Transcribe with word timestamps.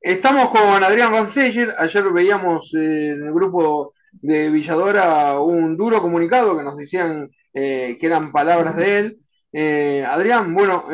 Estamos 0.00 0.48
con 0.50 0.82
Adrián 0.84 1.12
Gonseller. 1.12 1.74
Ayer 1.78 2.04
veíamos 2.12 2.72
eh, 2.74 3.10
en 3.12 3.26
el 3.26 3.32
grupo 3.32 3.94
de 4.12 4.48
Villadora 4.50 5.40
un 5.40 5.76
duro 5.76 6.00
comunicado 6.00 6.56
que 6.56 6.62
nos 6.64 6.76
decían 6.76 7.30
eh, 7.52 7.96
que 8.00 8.06
eran 8.06 8.32
palabras 8.32 8.76
de 8.76 8.98
él. 8.98 9.18
Eh, 9.52 10.04
Adrián, 10.06 10.54
bueno, 10.54 10.84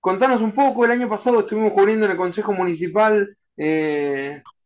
contanos 0.00 0.42
un 0.42 0.52
poco. 0.52 0.84
El 0.84 0.92
año 0.92 1.08
pasado 1.08 1.40
estuvimos 1.40 1.72
cubriendo 1.72 2.06
en 2.06 2.12
el 2.12 2.16
Consejo 2.16 2.52
Municipal 2.52 3.36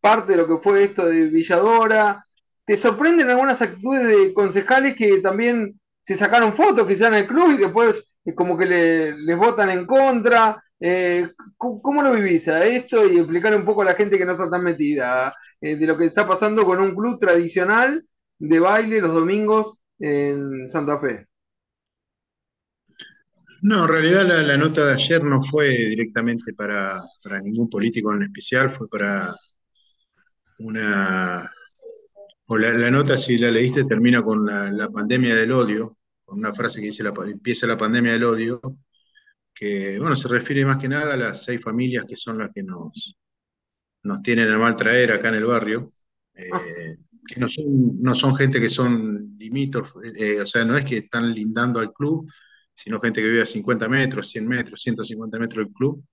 parte 0.00 0.32
de 0.32 0.38
lo 0.38 0.46
que 0.46 0.58
fue 0.62 0.84
esto 0.84 1.06
de 1.06 1.28
Villadora. 1.28 2.24
¿Te 2.64 2.76
sorprenden 2.76 3.30
algunas 3.30 3.60
actitudes 3.62 4.06
de 4.06 4.34
concejales 4.34 4.94
que 4.96 5.20
también 5.20 5.80
se 6.02 6.16
sacaron 6.16 6.54
fotos 6.54 6.86
que 6.86 6.96
sean 6.96 7.14
el 7.14 7.26
club 7.26 7.52
y 7.52 7.56
después 7.58 8.10
como 8.34 8.56
que 8.58 8.66
le- 8.66 9.16
les 9.16 9.36
votan 9.38 9.70
en 9.70 9.86
contra? 9.86 10.62
Eh, 10.80 11.28
¿cómo, 11.56 12.02
lo 12.02 12.12
vivís 12.12 12.48
a 12.48 12.64
esto? 12.64 13.06
Y 13.08 13.18
explicar 13.18 13.54
un 13.56 13.64
poco 13.64 13.82
a 13.82 13.86
la 13.86 13.94
gente 13.94 14.16
que 14.16 14.24
no 14.24 14.32
está 14.32 14.48
tan 14.48 14.62
metida 14.62 15.34
eh, 15.60 15.76
de 15.76 15.86
lo 15.86 15.96
que 15.96 16.06
está 16.06 16.26
pasando 16.26 16.64
con 16.64 16.80
un 16.80 16.94
club 16.94 17.18
tradicional 17.18 18.04
de 18.38 18.60
baile 18.60 19.00
los 19.00 19.12
domingos 19.12 19.80
en 19.98 20.68
Santa 20.68 21.00
Fe. 21.00 21.26
No, 23.60 23.84
en 23.84 23.88
realidad 23.88 24.24
la, 24.24 24.56
nota 24.56 24.86
de 24.86 24.92
ayer 24.92 25.24
no 25.24 25.40
fue 25.50 25.68
directamente 25.68 26.52
para, 26.54 26.96
para 27.24 27.40
ningún 27.40 27.68
político 27.68 28.14
en 28.14 28.22
especial, 28.22 28.76
fue 28.76 28.88
para 28.88 29.34
una... 30.60 31.50
O 32.50 32.56
la, 32.56 32.72
la 32.72 32.90
nota, 32.90 33.18
si 33.18 33.36
la 33.36 33.50
leíste, 33.50 33.84
termina 33.84 34.22
con 34.22 34.46
la, 34.46 34.70
la 34.70 34.88
pandemia 34.88 35.34
del 35.34 35.52
odio, 35.52 35.98
con 36.24 36.38
una 36.38 36.54
frase 36.54 36.80
que 36.80 36.86
dice, 36.86 37.02
la, 37.02 37.12
empieza 37.26 37.66
la 37.66 37.76
pandemia 37.76 38.12
del 38.12 38.24
odio, 38.24 38.60
que, 39.58 39.98
bueno, 39.98 40.16
se 40.16 40.28
refiere 40.28 40.64
más 40.64 40.78
que 40.78 40.88
nada 40.88 41.14
a 41.14 41.16
las 41.16 41.44
seis 41.44 41.60
familias 41.62 42.04
que 42.08 42.16
son 42.16 42.38
las 42.38 42.52
que 42.52 42.62
nos, 42.62 43.16
nos 44.04 44.22
tienen 44.22 44.50
a 44.52 44.58
mal 44.58 44.76
traer 44.76 45.12
acá 45.12 45.28
en 45.30 45.34
el 45.36 45.44
barrio, 45.44 45.92
Ah, 46.52 46.62
eh, 46.64 46.96
que 47.26 47.40
no 47.40 47.48
son, 47.48 48.00
no 48.02 48.14
son 48.14 48.36
gente 48.36 48.60
que 48.60 48.70
son 48.70 49.36
limítrofes, 49.38 50.12
eh, 50.16 50.40
o 50.40 50.46
sea, 50.46 50.64
no 50.64 50.76
es 50.76 50.84
que 50.86 50.98
están 50.98 51.32
lindando 51.34 51.80
al 51.80 51.92
club, 51.92 52.30
sino 52.72 53.00
gente 53.00 53.20
que 53.20 53.26
vive 53.26 53.42
a 53.42 53.46
50 53.46 53.88
metros, 53.88 54.30
100 54.30 54.46
metros, 54.48 54.80
150 54.82 55.38
metros 55.38 55.66
del 55.66 55.74
club, 55.74 56.04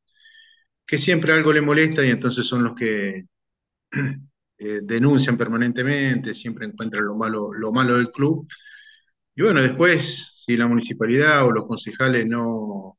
que 0.86 0.98
siempre 0.98 1.34
algo 1.34 1.54
le 1.54 1.62
molesta 1.62 2.06
y 2.06 2.10
entonces 2.12 2.46
son 2.46 2.64
los 2.64 2.76
que 2.76 3.26
eh, 4.58 4.80
denuncian 4.84 5.38
permanentemente, 5.38 6.34
siempre 6.34 6.66
encuentran 6.66 7.06
lo 7.06 7.16
malo, 7.16 7.54
lo 7.54 7.72
malo 7.72 7.98
del 7.98 8.10
club. 8.10 8.48
Y 9.36 9.44
bueno, 9.44 9.62
después, 9.62 10.34
si 10.46 10.58
la 10.58 10.68
municipalidad 10.68 11.46
o 11.46 11.52
los 11.52 11.66
concejales 11.68 12.28
no 12.28 12.98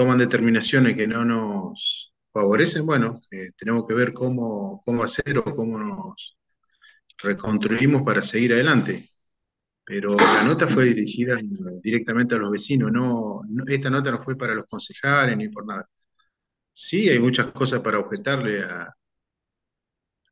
toman 0.00 0.16
determinaciones 0.16 0.96
que 0.96 1.06
no 1.06 1.26
nos 1.26 2.14
favorecen, 2.32 2.86
bueno, 2.86 3.20
eh, 3.30 3.50
tenemos 3.54 3.86
que 3.86 3.92
ver 3.92 4.14
cómo, 4.14 4.82
cómo 4.82 5.02
hacer 5.04 5.36
o 5.36 5.44
cómo 5.54 5.78
nos 5.78 6.38
reconstruimos 7.18 8.02
para 8.02 8.22
seguir 8.22 8.54
adelante. 8.54 9.10
Pero 9.84 10.16
la 10.16 10.42
nota 10.42 10.66
fue 10.68 10.86
dirigida 10.86 11.36
directamente 11.82 12.34
a 12.34 12.38
los 12.38 12.50
vecinos, 12.50 12.90
no, 12.90 13.42
esta 13.66 13.90
nota 13.90 14.10
no 14.10 14.22
fue 14.22 14.38
para 14.38 14.54
los 14.54 14.64
concejales 14.66 15.36
ni 15.36 15.50
por 15.50 15.66
nada. 15.66 15.86
Sí, 16.72 17.10
hay 17.10 17.18
muchas 17.18 17.52
cosas 17.52 17.82
para 17.82 17.98
objetarle 17.98 18.64
a, 18.64 18.94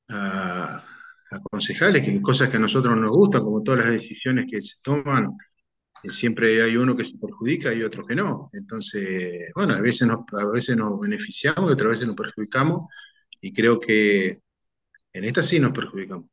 a, 0.09 0.85
concejales, 1.51 2.07
que 2.07 2.23
cosas 2.23 2.49
que 2.49 2.57
a 2.57 2.61
nosotros 2.61 2.97
nos 2.97 3.11
gustan, 3.11 3.43
como 3.43 3.63
todas 3.63 3.81
las 3.81 3.91
decisiones 3.91 4.47
que 4.51 4.63
se 4.63 4.77
toman, 4.81 5.37
siempre 6.05 6.63
hay 6.63 6.77
uno 6.77 6.97
que 6.97 7.05
se 7.05 7.19
perjudica 7.19 7.73
y 7.73 7.83
otro 7.83 8.07
que 8.07 8.15
no. 8.15 8.51
Entonces, 8.53 9.51
bueno, 9.55 9.75
a 9.75 9.81
veces 9.81 10.07
nos, 10.07 10.21
a 10.33 10.47
veces 10.47 10.77
nos 10.77 10.99
beneficiamos 11.01 11.71
y 11.71 11.73
otras 11.73 11.91
veces 11.91 12.07
nos 12.07 12.17
perjudicamos, 12.17 12.83
y 13.41 13.53
creo 13.53 13.81
que 13.81 14.41
en 15.13 15.25
esta 15.25 15.43
sí 15.43 15.59
nos 15.61 15.73
perjudicamos. 15.73 16.27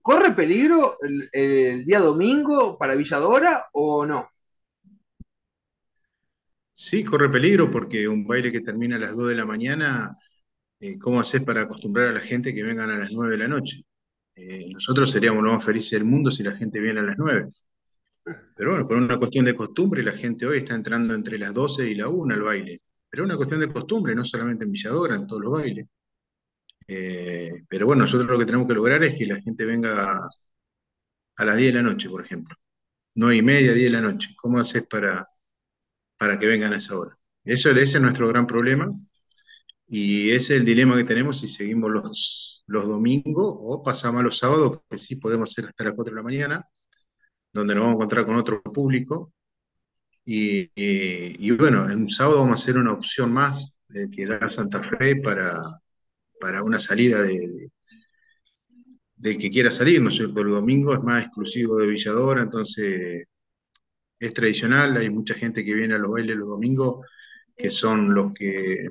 ¿Corre 0.00 0.32
peligro 0.32 0.96
el, 1.00 1.28
el 1.32 1.84
día 1.84 2.00
domingo 2.00 2.76
para 2.76 2.96
Villadora 2.96 3.66
o 3.72 4.04
no? 4.04 4.28
Sí, 6.74 7.04
corre 7.04 7.30
peligro 7.30 7.70
porque 7.70 8.08
un 8.08 8.26
baile 8.26 8.50
que 8.50 8.60
termina 8.60 8.96
a 8.96 8.98
las 8.98 9.14
2 9.16 9.28
de 9.28 9.34
la 9.36 9.44
mañana, 9.44 10.16
eh, 10.80 10.98
¿cómo 10.98 11.20
haces 11.20 11.42
para 11.42 11.62
acostumbrar 11.62 12.08
a 12.08 12.12
la 12.12 12.20
gente 12.20 12.54
que 12.54 12.62
vengan 12.64 12.90
a 12.90 12.98
las 12.98 13.12
9 13.12 13.32
de 13.32 13.38
la 13.38 13.48
noche? 13.48 13.84
Eh, 14.34 14.68
nosotros 14.72 15.10
seríamos 15.10 15.44
los 15.44 15.54
más 15.54 15.64
felices 15.64 15.92
del 15.92 16.04
mundo 16.04 16.30
si 16.32 16.42
la 16.42 16.56
gente 16.56 16.80
viene 16.80 17.00
a 17.00 17.04
las 17.04 17.18
9. 17.18 17.48
Pero 18.56 18.70
bueno, 18.70 18.86
por 18.86 18.96
una 18.96 19.18
cuestión 19.18 19.44
de 19.44 19.54
costumbre, 19.54 20.02
la 20.02 20.12
gente 20.12 20.46
hoy 20.46 20.58
está 20.58 20.74
entrando 20.74 21.14
entre 21.14 21.38
las 21.38 21.52
12 21.54 21.86
y 21.88 21.94
la 21.94 22.08
una 22.08 22.34
al 22.34 22.42
baile. 22.42 22.82
Pero 23.08 23.24
es 23.24 23.26
una 23.26 23.36
cuestión 23.36 23.60
de 23.60 23.72
costumbre, 23.72 24.14
no 24.14 24.24
solamente 24.24 24.64
en 24.64 24.72
Villadora, 24.72 25.16
en 25.16 25.26
todos 25.26 25.42
los 25.42 25.52
bailes. 25.52 25.86
Eh, 26.86 27.64
pero 27.68 27.86
bueno, 27.86 28.02
nosotros 28.02 28.28
lo 28.28 28.38
que 28.38 28.46
tenemos 28.46 28.66
que 28.66 28.74
lograr 28.74 29.02
es 29.04 29.16
que 29.16 29.26
la 29.26 29.40
gente 29.40 29.64
venga 29.64 30.28
a 31.36 31.44
las 31.44 31.56
10 31.56 31.72
de 31.72 31.82
la 31.82 31.88
noche, 31.88 32.08
por 32.08 32.24
ejemplo. 32.24 32.56
9 33.16 33.36
y 33.36 33.42
media, 33.42 33.72
10 33.72 33.84
de 33.86 33.90
la 33.90 34.00
noche. 34.00 34.30
¿Cómo 34.36 34.58
haces 34.58 34.86
para, 34.86 35.28
para 36.18 36.38
que 36.38 36.46
vengan 36.46 36.72
a 36.72 36.78
esa 36.78 36.98
hora? 36.98 37.16
Eso, 37.44 37.70
ese 37.70 37.98
es 37.98 38.02
nuestro 38.02 38.28
gran 38.28 38.46
problema 38.46 38.90
y 39.88 40.30
ese 40.30 40.54
es 40.54 40.60
el 40.60 40.66
dilema 40.66 40.96
que 40.96 41.04
tenemos 41.04 41.40
si 41.40 41.48
seguimos 41.48 41.90
los, 41.90 42.64
los 42.66 42.86
domingos 42.86 43.56
o 43.58 43.82
pasamos 43.82 44.22
los 44.24 44.38
sábados, 44.38 44.80
que 44.88 44.98
sí 44.98 45.16
podemos 45.16 45.50
hacer 45.50 45.66
hasta 45.66 45.84
las 45.84 45.94
4 45.94 46.12
de 46.14 46.16
la 46.16 46.22
mañana, 46.22 46.68
donde 47.52 47.74
nos 47.74 47.82
vamos 47.84 47.94
a 47.94 47.96
encontrar 47.98 48.26
con 48.26 48.36
otro 48.36 48.62
público 48.62 49.32
Y, 50.24 50.70
y- 50.74 51.50
bueno, 51.52 51.90
en 51.90 52.08
sábado 52.10 52.40
vamos 52.40 52.60
a 52.60 52.62
hacer 52.62 52.76
una 52.78 52.92
opción 52.92 53.32
más 53.32 53.72
eh, 53.94 54.08
que 54.10 54.26
da 54.26 54.48
Santa 54.48 54.82
Fe 54.82 55.16
para, 55.16 55.60
para 56.40 56.62
una 56.64 56.78
salida 56.80 57.22
de, 57.22 57.70
del 59.16 59.38
que 59.38 59.50
quiera 59.50 59.70
salir, 59.70 60.00
¿no 60.02 60.08
es 60.10 60.16
cierto? 60.16 60.40
El 60.40 60.50
domingo 60.50 60.94
es 60.94 61.02
más 61.02 61.24
exclusivo 61.24 61.78
de 61.78 61.86
Villadora, 61.86 62.42
entonces 62.42 63.26
es 64.18 64.34
tradicional, 64.34 64.96
hay 64.96 65.10
mucha 65.10 65.34
gente 65.34 65.64
que 65.64 65.74
viene 65.74 65.94
a 65.94 65.98
los 65.98 66.12
bailes 66.12 66.36
los 66.36 66.48
domingos, 66.48 67.06
que 67.56 67.70
son 67.70 68.14
los 68.14 68.32
que, 68.34 68.90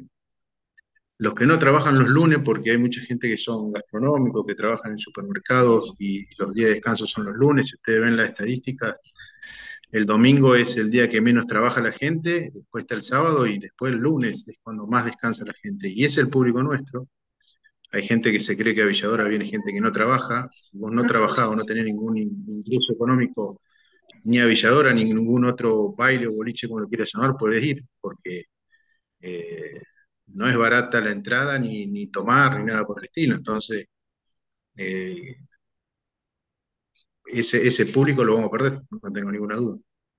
los 1.22 1.36
que 1.36 1.46
no 1.48 1.58
trabajan 1.60 2.00
los 2.00 2.10
lunes, 2.10 2.40
porque 2.46 2.72
hay 2.74 2.80
mucha 2.80 3.02
gente 3.02 3.30
que 3.30 3.38
son 3.38 3.72
gastronómicos, 3.74 4.46
que 4.48 4.56
trabajan 4.56 4.94
en 4.94 5.00
supermercados 5.00 5.94
y 6.00 6.26
los 6.40 6.54
días 6.56 6.70
de 6.70 6.76
descanso 6.76 7.08
son 7.08 7.26
los 7.26 7.36
lunes, 7.36 7.70
si 7.70 7.76
ustedes 7.76 8.02
ven 8.02 8.18
las 8.18 8.32
estadísticas 8.32 9.02
El 9.92 10.06
domingo 10.06 10.56
es 10.56 10.78
el 10.78 10.90
día 10.90 11.10
que 11.10 11.22
menos 11.22 11.48
trabaja 11.48 11.82
la 11.82 11.92
gente, 11.92 12.52
después 12.54 12.84
está 12.84 12.96
el 12.96 13.04
sábado 13.04 13.46
y 13.48 13.60
después 13.60 13.94
el 13.94 14.00
lunes 14.00 14.46
es 14.48 14.58
cuando 14.64 14.88
más 14.88 15.06
descansa 15.06 15.46
la 15.46 15.54
gente. 15.54 15.90
Y 15.90 16.06
es 16.06 16.18
el 16.18 16.30
público 16.30 16.64
nuestro. 16.64 17.08
Hay 17.92 18.08
gente 18.08 18.32
que 18.32 18.40
se 18.40 18.56
cree 18.58 18.74
que 18.76 18.82
a 18.84 18.86
Villadora 18.86 19.26
viene 19.28 19.46
gente 19.48 19.74
que 19.74 19.82
no 19.82 19.92
trabaja. 19.92 20.50
Si 20.54 20.78
vos 20.78 20.92
no 20.94 21.06
trabajás 21.06 21.48
o 21.48 21.56
no 21.56 21.66
tenés 21.66 21.86
ningún 21.86 22.18
in- 22.18 22.46
ingreso 22.48 22.94
económico 22.94 23.62
ni 24.26 24.40
a 24.40 24.46
Villadora 24.48 24.94
ni 24.94 25.06
ningún 25.06 25.46
otro 25.46 25.94
baile 25.94 26.28
o 26.28 26.34
boliche, 26.34 26.68
como 26.68 26.82
lo 26.82 26.90
quieras 26.90 27.12
llamar, 27.14 27.38
podés 27.38 27.64
ir, 27.64 27.84
porque 28.02 28.46
eh, 29.22 29.82
no 30.34 30.50
es 30.50 30.58
barata 30.58 31.02
la 31.02 31.12
entrada 31.12 31.58
ni, 31.60 31.88
ni 31.88 32.08
tomar 32.08 32.60
ni 32.60 32.66
nada 32.66 32.86
por 32.86 33.00
el 33.00 33.06
estilo. 33.06 33.36
Entonces, 33.36 33.88
eh, 34.78 35.38
ese, 37.26 37.66
ese 37.66 37.86
público 37.88 38.24
lo 38.24 38.36
vamos 38.36 38.50
a 38.50 38.52
perder, 38.52 38.82
no 38.90 39.12
tengo 39.12 39.32
ninguna 39.32 39.56
duda. 39.56 39.78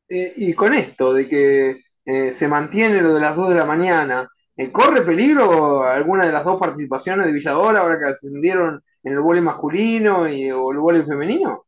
Eh, 0.08 0.32
y 0.36 0.54
con 0.54 0.74
esto 0.74 1.12
de 1.14 1.28
que 1.28 1.80
eh, 2.04 2.32
se 2.32 2.48
mantiene 2.48 3.00
lo 3.00 3.14
de 3.14 3.20
las 3.20 3.36
2 3.36 3.48
de 3.50 3.54
la 3.56 3.64
mañana, 3.64 4.28
¿corre 4.72 5.02
peligro 5.02 5.82
alguna 5.84 6.26
de 6.26 6.32
las 6.32 6.44
dos 6.44 6.58
participaciones 6.60 7.26
de 7.26 7.32
Villadora 7.32 7.80
ahora 7.80 7.98
que 7.98 8.06
ascendieron 8.06 8.80
en 9.02 9.12
el 9.12 9.20
vóley 9.20 9.42
masculino 9.42 10.28
y, 10.28 10.50
o 10.52 10.70
el 10.72 10.78
vóley 10.78 11.02
femenino? 11.04 11.64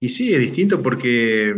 Y 0.00 0.08
sí, 0.08 0.32
es 0.34 0.40
distinto 0.40 0.82
porque 0.82 1.54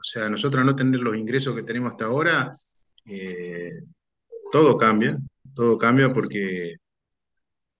O 0.00 0.04
sea, 0.04 0.28
nosotros 0.28 0.64
no 0.64 0.76
tener 0.76 1.00
los 1.00 1.16
ingresos 1.16 1.54
que 1.56 1.62
tenemos 1.62 1.92
hasta 1.92 2.06
ahora, 2.06 2.52
eh, 3.06 3.82
todo 4.52 4.78
cambia, 4.78 5.18
todo 5.54 5.78
cambia 5.78 6.08
porque 6.10 6.76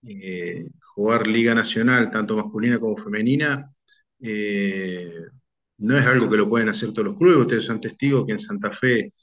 eh, 0.07 0.65
jugar 0.95 1.27
Liga 1.27 1.53
Nacional, 1.55 2.09
tanto 2.11 2.35
masculina 2.35 2.79
como 2.79 2.97
femenina, 2.97 3.71
eh, 4.19 5.11
no 5.79 5.97
es 5.97 6.05
algo 6.05 6.29
que 6.29 6.37
lo 6.37 6.49
pueden 6.49 6.69
hacer 6.69 6.91
todos 6.93 7.05
los 7.09 7.17
clubes. 7.17 7.37
Ustedes 7.37 7.65
son 7.65 7.81
testigos 7.81 8.25
que 8.25 8.33
en 8.33 8.39
Santa 8.39 8.71
Fe 8.71 9.13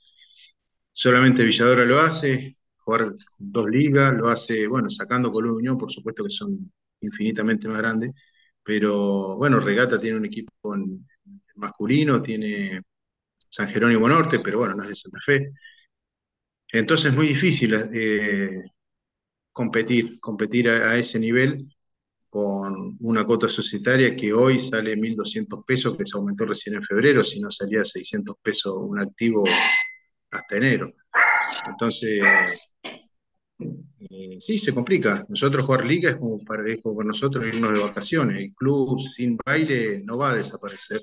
solamente 0.93 1.44
Villadora 1.44 1.84
lo 1.84 2.00
hace, 2.00 2.56
jugar 2.78 3.14
dos 3.38 3.69
ligas, 3.70 4.14
lo 4.14 4.28
hace, 4.28 4.66
bueno, 4.66 4.90
sacando 4.90 5.31
Colón 5.31 5.52
Unión, 5.56 5.78
por 5.78 5.90
supuesto 5.93 6.25
que 6.25 6.31
son 6.31 6.72
infinitamente 7.00 7.69
más 7.69 7.78
grandes, 7.78 8.12
pero 8.62 9.37
bueno, 9.37 9.60
Regata 9.60 9.99
tiene 10.00 10.19
un 10.19 10.26
equipo 10.26 10.75
en- 10.75 11.06
masculino, 11.56 12.22
tiene 12.22 12.82
San 13.49 13.69
Jerónimo 13.69 14.08
Norte, 14.08 14.40
pero 14.40 14.60
bueno, 14.60 14.75
no 14.76 14.84
es 14.84 14.90
de 14.90 14.96
Santa 14.96 15.19
Fe. 15.25 15.49
Entonces 16.73 17.11
es 17.11 17.17
muy 17.17 17.29
difícil 17.29 17.75
eh, 17.75 18.63
competir, 19.53 20.19
competir 20.21 20.71
a, 20.71 20.97
ese 20.97 21.19
nivel 21.19 21.57
con 22.31 22.97
una 23.01 23.27
cuota 23.27 23.49
societaria 23.49 24.11
que 24.11 24.33
hoy 24.33 24.59
sale 24.59 24.97
1.200 24.97 25.65
pesos, 25.67 25.97
que 25.99 26.07
se 26.07 26.17
aumentó 26.17 26.47
recién 26.47 26.77
en 26.77 26.83
febrero, 26.83 27.23
si 27.23 27.39
no 27.41 27.51
salía 27.51 27.85
600 27.85 28.37
pesos 28.43 28.75
un 28.79 28.99
activo 29.01 29.45
hasta 30.31 30.57
enero. 30.57 30.95
Entonces, 31.69 32.23
eh, 33.59 34.39
sí, 34.41 34.57
se 34.57 34.73
complica. 34.73 35.27
Nosotros 35.29 35.67
jugar 35.67 35.85
liga 35.85 36.11
es 36.11 36.17
como 36.17 36.43
para, 36.43 36.67
es 36.73 36.83
como 36.83 37.03
nosotros 37.03 37.45
irnos 37.47 37.75
de 37.75 37.85
vacaciones. 37.85 38.39
El 38.39 38.55
club 38.55 38.99
sin 39.15 39.37
baile 39.45 40.01
no 40.03 40.17
va 40.17 40.31
a 40.31 40.37
desaparecer, 40.37 41.01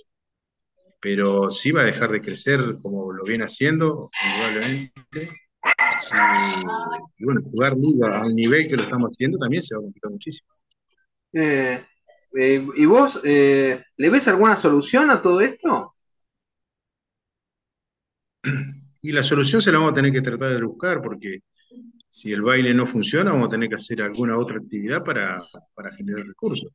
pero 0.99 1.51
sí 1.51 1.71
va 1.71 1.83
a 1.83 1.85
dejar 1.85 2.11
de 2.11 2.21
crecer 2.21 2.59
como 2.81 3.11
lo 3.13 3.23
viene 3.23 3.45
haciendo, 3.45 4.09
indudablemente. 4.25 5.48
Y, 7.17 7.23
y 7.23 7.25
bueno, 7.25 7.41
jugar 7.43 7.75
liga 7.77 8.21
al 8.21 8.35
nivel 8.35 8.67
que 8.67 8.75
lo 8.75 8.83
estamos 8.83 9.11
haciendo 9.11 9.37
también 9.37 9.63
se 9.63 9.75
va 9.75 9.79
a 9.79 9.83
complicar 9.83 10.11
muchísimo. 10.11 10.49
Eh, 11.33 11.83
eh, 12.35 12.67
¿y 12.75 12.85
vos 12.85 13.19
eh, 13.23 13.83
le 13.97 14.09
ves 14.09 14.27
alguna 14.27 14.57
solución 14.57 15.09
a 15.09 15.21
todo 15.21 15.41
esto? 15.41 15.95
Y 19.01 19.13
la 19.13 19.23
solución 19.23 19.61
se 19.61 19.71
la 19.71 19.77
vamos 19.77 19.93
a 19.93 19.95
tener 19.95 20.11
que 20.11 20.21
tratar 20.21 20.49
de 20.49 20.61
buscar, 20.61 21.01
porque 21.01 21.39
si 22.09 22.33
el 22.33 22.41
baile 22.41 22.73
no 22.73 22.85
funciona, 22.85 23.31
vamos 23.31 23.47
a 23.47 23.51
tener 23.51 23.69
que 23.69 23.75
hacer 23.75 24.01
alguna 24.01 24.37
otra 24.37 24.57
actividad 24.57 25.05
para, 25.05 25.37
para 25.73 25.95
generar 25.95 26.25
recursos. 26.27 26.69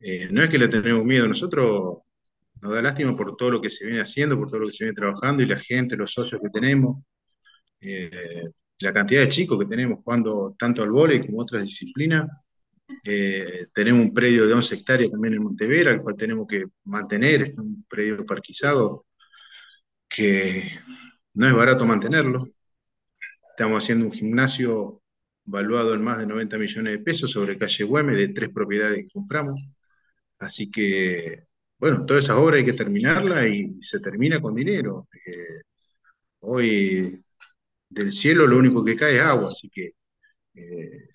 Eh, 0.00 0.28
no 0.30 0.42
es 0.42 0.48
que 0.48 0.58
le 0.58 0.68
tenemos 0.68 1.04
miedo, 1.04 1.28
nosotros 1.28 1.98
nos 2.62 2.72
da 2.72 2.80
lástima 2.80 3.14
por 3.14 3.36
todo 3.36 3.50
lo 3.50 3.60
que 3.60 3.68
se 3.68 3.84
viene 3.84 4.00
haciendo, 4.00 4.38
por 4.38 4.48
todo 4.48 4.60
lo 4.60 4.68
que 4.68 4.72
se 4.72 4.84
viene 4.84 4.96
trabajando 4.96 5.42
y 5.42 5.46
la 5.46 5.58
gente, 5.58 5.96
los 5.96 6.12
socios 6.12 6.40
que 6.40 6.48
tenemos, 6.50 7.04
eh, 7.80 8.50
la 8.80 8.92
cantidad 8.92 9.22
de 9.22 9.28
chicos 9.28 9.58
que 9.58 9.66
tenemos 9.66 10.00
jugando 10.04 10.54
tanto 10.58 10.82
al 10.82 10.90
vóley 10.90 11.24
como 11.24 11.40
otras 11.40 11.62
disciplinas. 11.62 12.28
Eh, 13.04 13.66
tenemos 13.74 14.04
un 14.06 14.14
predio 14.14 14.46
de 14.46 14.54
11 14.54 14.74
hectáreas 14.76 15.10
también 15.10 15.34
en 15.34 15.42
Montevera, 15.42 15.92
el 15.92 16.00
cual 16.02 16.16
tenemos 16.16 16.46
que 16.48 16.64
mantener, 16.84 17.42
es 17.42 17.58
un 17.58 17.84
predio 17.88 18.24
parquizado 18.24 19.06
que 20.08 20.78
no 21.34 21.48
es 21.48 21.54
barato 21.54 21.84
mantenerlo. 21.84 22.40
Estamos 23.50 23.82
haciendo 23.82 24.06
un 24.06 24.12
gimnasio 24.12 25.02
valuado 25.44 25.94
en 25.94 26.02
más 26.02 26.18
de 26.18 26.26
90 26.26 26.58
millones 26.58 26.92
de 26.92 27.04
pesos 27.04 27.30
sobre 27.30 27.58
calle 27.58 27.84
Güemes, 27.84 28.16
de 28.16 28.28
tres 28.28 28.50
propiedades 28.50 28.98
que 28.98 29.08
compramos. 29.12 29.60
Así 30.38 30.70
que, 30.70 31.44
bueno, 31.78 32.04
todas 32.06 32.24
esas 32.24 32.36
obras 32.36 32.58
hay 32.58 32.64
que 32.66 32.72
terminarlas 32.72 33.46
y 33.46 33.82
se 33.82 34.00
termina 34.00 34.40
con 34.40 34.54
dinero. 34.54 35.08
Eh, 35.26 35.62
hoy 36.40 37.24
del 37.88 38.12
cielo 38.12 38.46
lo 38.46 38.58
único 38.58 38.84
que 38.84 38.96
cae 38.96 39.16
es 39.16 39.22
agua, 39.22 39.48
así 39.48 39.68
que 39.70 39.92
eh, 40.54 41.08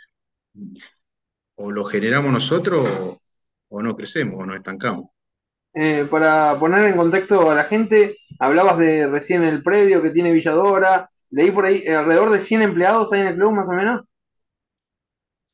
o 1.55 1.71
lo 1.71 1.85
generamos 1.85 2.31
nosotros 2.31 2.87
o, 2.87 3.21
o 3.69 3.81
no 3.81 3.95
crecemos 3.95 4.39
o 4.39 4.45
nos 4.45 4.57
estancamos. 4.57 5.09
Eh, 5.75 6.07
para 6.09 6.57
poner 6.59 6.85
en 6.85 6.95
contexto 6.95 7.49
a 7.49 7.55
la 7.55 7.63
gente, 7.63 8.17
hablabas 8.39 8.77
de 8.77 9.07
recién 9.07 9.43
el 9.43 9.63
predio 9.63 10.03
que 10.03 10.11
tiene 10.11 10.31
Villadora, 10.31 11.09
leí 11.31 11.49
por 11.49 11.65
ahí 11.65 11.81
eh, 11.83 11.95
alrededor 11.95 12.31
de 12.31 12.39
100 12.39 12.61
empleados 12.61 13.11
hay 13.11 13.21
en 13.21 13.27
el 13.27 13.35
club 13.35 13.53
más 13.53 13.67
o 13.67 13.73
menos. 13.73 14.05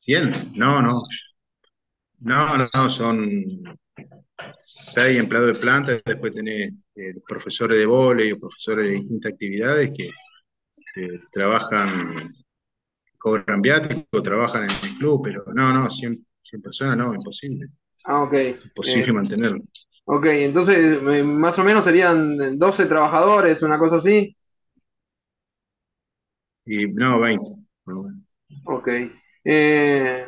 ¿100? 0.06 0.52
No, 0.54 0.82
no. 0.82 1.02
No, 2.20 2.54
no, 2.58 2.90
son 2.90 3.44
seis 4.62 5.18
empleados 5.18 5.54
de 5.56 5.60
planta, 5.60 5.92
después 6.04 6.34
tenés 6.34 6.74
eh, 6.96 7.14
profesores 7.26 7.78
de 7.78 7.86
vóley 7.86 8.32
o 8.32 8.38
profesores 8.38 8.86
de 8.86 8.92
distintas 8.92 9.32
actividades 9.32 9.90
que, 9.96 10.10
que 10.94 11.20
trabajan, 11.32 12.32
cobran 13.18 13.62
viático, 13.62 14.22
trabajan 14.22 14.64
en 14.64 14.70
el 14.70 14.98
club, 14.98 15.22
pero 15.24 15.44
no, 15.54 15.72
no, 15.72 15.90
100, 15.90 16.26
100 16.42 16.62
personas 16.62 16.96
no, 16.98 17.14
imposible. 17.14 17.68
Ah, 18.04 18.22
ok. 18.22 18.32
Imposible 18.64 19.12
Eh, 19.12 19.12
mantenerlo. 19.12 19.62
ok, 20.04 20.26
entonces 20.26 20.76
eh, 21.02 21.22
más 21.24 21.58
o 21.58 21.64
menos 21.64 21.84
serían 21.84 22.58
12 22.58 22.86
trabajadores, 22.86 23.62
una 23.62 23.78
cosa 23.78 23.96
así. 23.96 24.36
Y 26.64 26.86
no, 26.88 27.20
20. 27.20 27.50
por 27.84 27.94
lo 27.94 28.02
menos. 28.04 28.36
Ok. 28.64 28.88
Eh, 29.44 30.26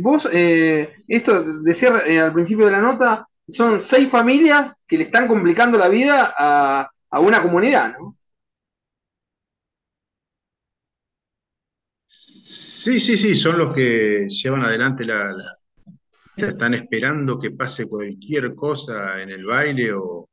vos, 0.00 0.28
eh, 0.32 0.94
esto 1.08 1.62
decía 1.62 2.00
eh, 2.06 2.20
al 2.20 2.32
principio 2.32 2.66
de 2.66 2.72
la 2.72 2.80
nota, 2.80 3.26
son 3.48 3.80
seis 3.80 4.08
familias 4.10 4.82
que 4.86 4.98
le 4.98 5.04
están 5.04 5.28
complicando 5.28 5.78
la 5.78 5.88
vida 5.88 6.34
a, 6.38 6.90
a 7.10 7.20
una 7.20 7.42
comunidad, 7.42 7.98
¿no? 7.98 8.16
Sí, 12.84 12.98
sí, 13.00 13.16
sí, 13.16 13.34
son 13.34 13.58
los 13.58 13.74
que 13.74 14.26
llevan 14.28 14.64
adelante 14.64 15.04
la, 15.04 15.30
están 16.36 16.74
esperando 16.74 17.38
que 17.38 17.50
pase 17.52 17.86
cualquier 17.86 18.54
cosa 18.54 19.20
en 19.22 19.30
el 19.30 19.44
baile 19.44 19.92
o, 19.94 20.28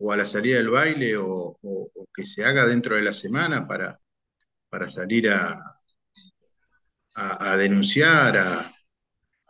o 0.00 0.12
a 0.12 0.16
la 0.16 0.24
salida 0.24 0.58
del 0.58 0.70
baile 0.70 1.16
o, 1.16 1.58
o- 1.62 1.90
que 2.14 2.26
se 2.26 2.44
haga 2.44 2.66
dentro 2.66 2.96
de 2.96 3.02
la 3.02 3.12
semana 3.12 3.66
para, 3.66 3.98
para 4.70 4.90
salir 4.90 5.30
a, 5.30 5.80
a- 7.14 7.52
a 7.52 7.56
denunciar, 7.56 8.36
a, 8.36 8.72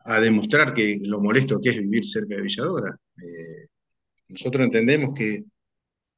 a 0.05 0.21
demostrar 0.21 0.75
que 0.75 0.99
lo 1.03 1.21
molesto 1.21 1.61
que 1.61 1.71
es 1.71 1.77
vivir 1.79 2.07
cerca 2.07 2.37
de 2.37 2.43
Villadora. 2.43 2.99
Eh, 3.23 3.69
nosotros 4.29 4.65
entendemos 4.67 5.15
que 5.17 5.45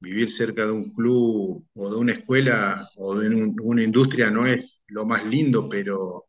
vivir 0.01 0.31
cerca 0.33 0.65
de 0.67 0.73
un 0.73 0.93
club 0.95 1.67
o 1.75 1.91
de 1.91 1.97
una 1.97 2.13
escuela 2.15 2.81
o 2.97 3.17
de 3.19 3.29
un- 3.29 3.57
una 3.63 3.83
industria 3.85 4.31
no 4.31 4.47
es 4.47 4.83
lo 4.89 5.07
más 5.07 5.25
lindo, 5.27 5.69
pero 5.69 6.27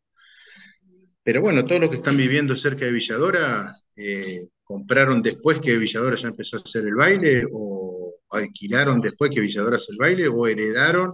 Pero 1.23 1.41
bueno, 1.41 1.65
todos 1.65 1.81
los 1.81 1.89
que 1.89 1.97
están 1.97 2.17
viviendo 2.17 2.55
cerca 2.55 2.85
de 2.85 2.91
Villadora, 2.91 3.71
eh, 3.95 4.47
compraron 4.63 5.21
después 5.21 5.59
que 5.59 5.77
Villadora 5.77 6.15
ya 6.15 6.29
empezó 6.29 6.57
a 6.57 6.59
hacer 6.59 6.85
el 6.85 6.95
baile, 6.95 7.43
o 7.51 8.15
alquilaron 8.31 8.99
después 9.01 9.31
que 9.31 9.41
Villadora 9.41 9.75
hace 9.77 9.91
el 9.91 9.97
baile, 9.99 10.27
o 10.27 10.47
heredaron 10.47 11.11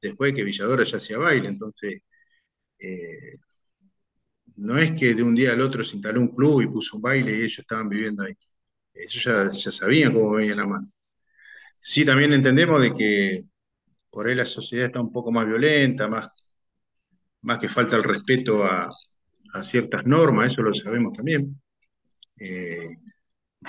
después 0.00 0.34
que 0.34 0.44
Villadora 0.44 0.84
ya 0.84 0.98
hacía 0.98 1.18
baile. 1.18 1.48
Entonces, 1.48 2.02
eh, 2.80 3.38
no 4.56 4.76
es 4.78 4.92
que 4.98 5.14
de 5.14 5.22
un 5.22 5.34
día 5.34 5.52
al 5.52 5.60
otro 5.60 5.84
se 5.84 5.96
instaló 5.96 6.20
un 6.20 6.28
club 6.28 6.62
y 6.62 6.66
puso 6.66 6.96
un 6.96 7.02
baile 7.02 7.32
y 7.32 7.42
ellos 7.42 7.58
estaban 7.60 7.88
viviendo 7.88 8.22
ahí. 8.24 8.34
Ellos 8.94 9.24
ya, 9.24 9.50
ya 9.52 9.70
sabían 9.72 10.14
cómo 10.14 10.32
venía 10.34 10.56
la 10.56 10.66
mano. 10.66 10.90
Sí, 11.80 12.04
también 12.04 12.32
entendemos 12.32 12.80
de 12.82 12.92
que 12.92 13.44
por 14.10 14.26
ahí 14.26 14.34
la 14.34 14.46
sociedad 14.46 14.86
está 14.86 15.00
un 15.00 15.12
poco 15.12 15.30
más 15.30 15.46
violenta, 15.46 16.08
más, 16.08 16.28
más 17.42 17.58
que 17.58 17.68
falta 17.68 17.96
el 17.96 18.02
respeto 18.04 18.64
a, 18.64 18.90
ciertas 19.62 20.04
normas, 20.04 20.52
eso 20.52 20.62
lo 20.62 20.74
sabemos 20.74 21.14
también. 21.14 21.58
Eh, 22.38 22.96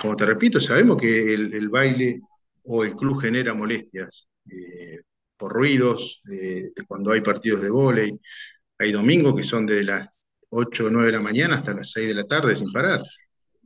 como 0.01 0.17
te 0.17 0.25
repito, 0.25 0.59
sabemos 0.59 0.97
que 0.97 1.33
el, 1.33 1.69
baile 1.69 2.19
o 2.63 2.83
el 2.83 2.93
club 2.95 3.21
genera 3.21 3.53
molestias 3.53 4.29
eh, 4.49 5.01
por 5.37 5.53
ruidos, 5.53 6.21
eh, 6.29 6.71
cuando 6.87 7.11
hay 7.11 7.21
partidos 7.21 7.61
de 7.61 7.69
vóley, 7.69 8.19
hay 8.77 8.91
domingos 8.91 9.35
que 9.35 9.43
son 9.43 9.65
de 9.65 9.83
las 9.83 10.09
8 10.49 10.85
o 10.85 10.89
9 10.89 11.07
de 11.07 11.17
la 11.17 11.23
mañana 11.23 11.57
hasta 11.57 11.73
las 11.73 11.91
6 11.91 12.07
de 12.07 12.13
la 12.13 12.25
tarde 12.25 12.55
sin 12.55 12.71
parar, 12.71 12.99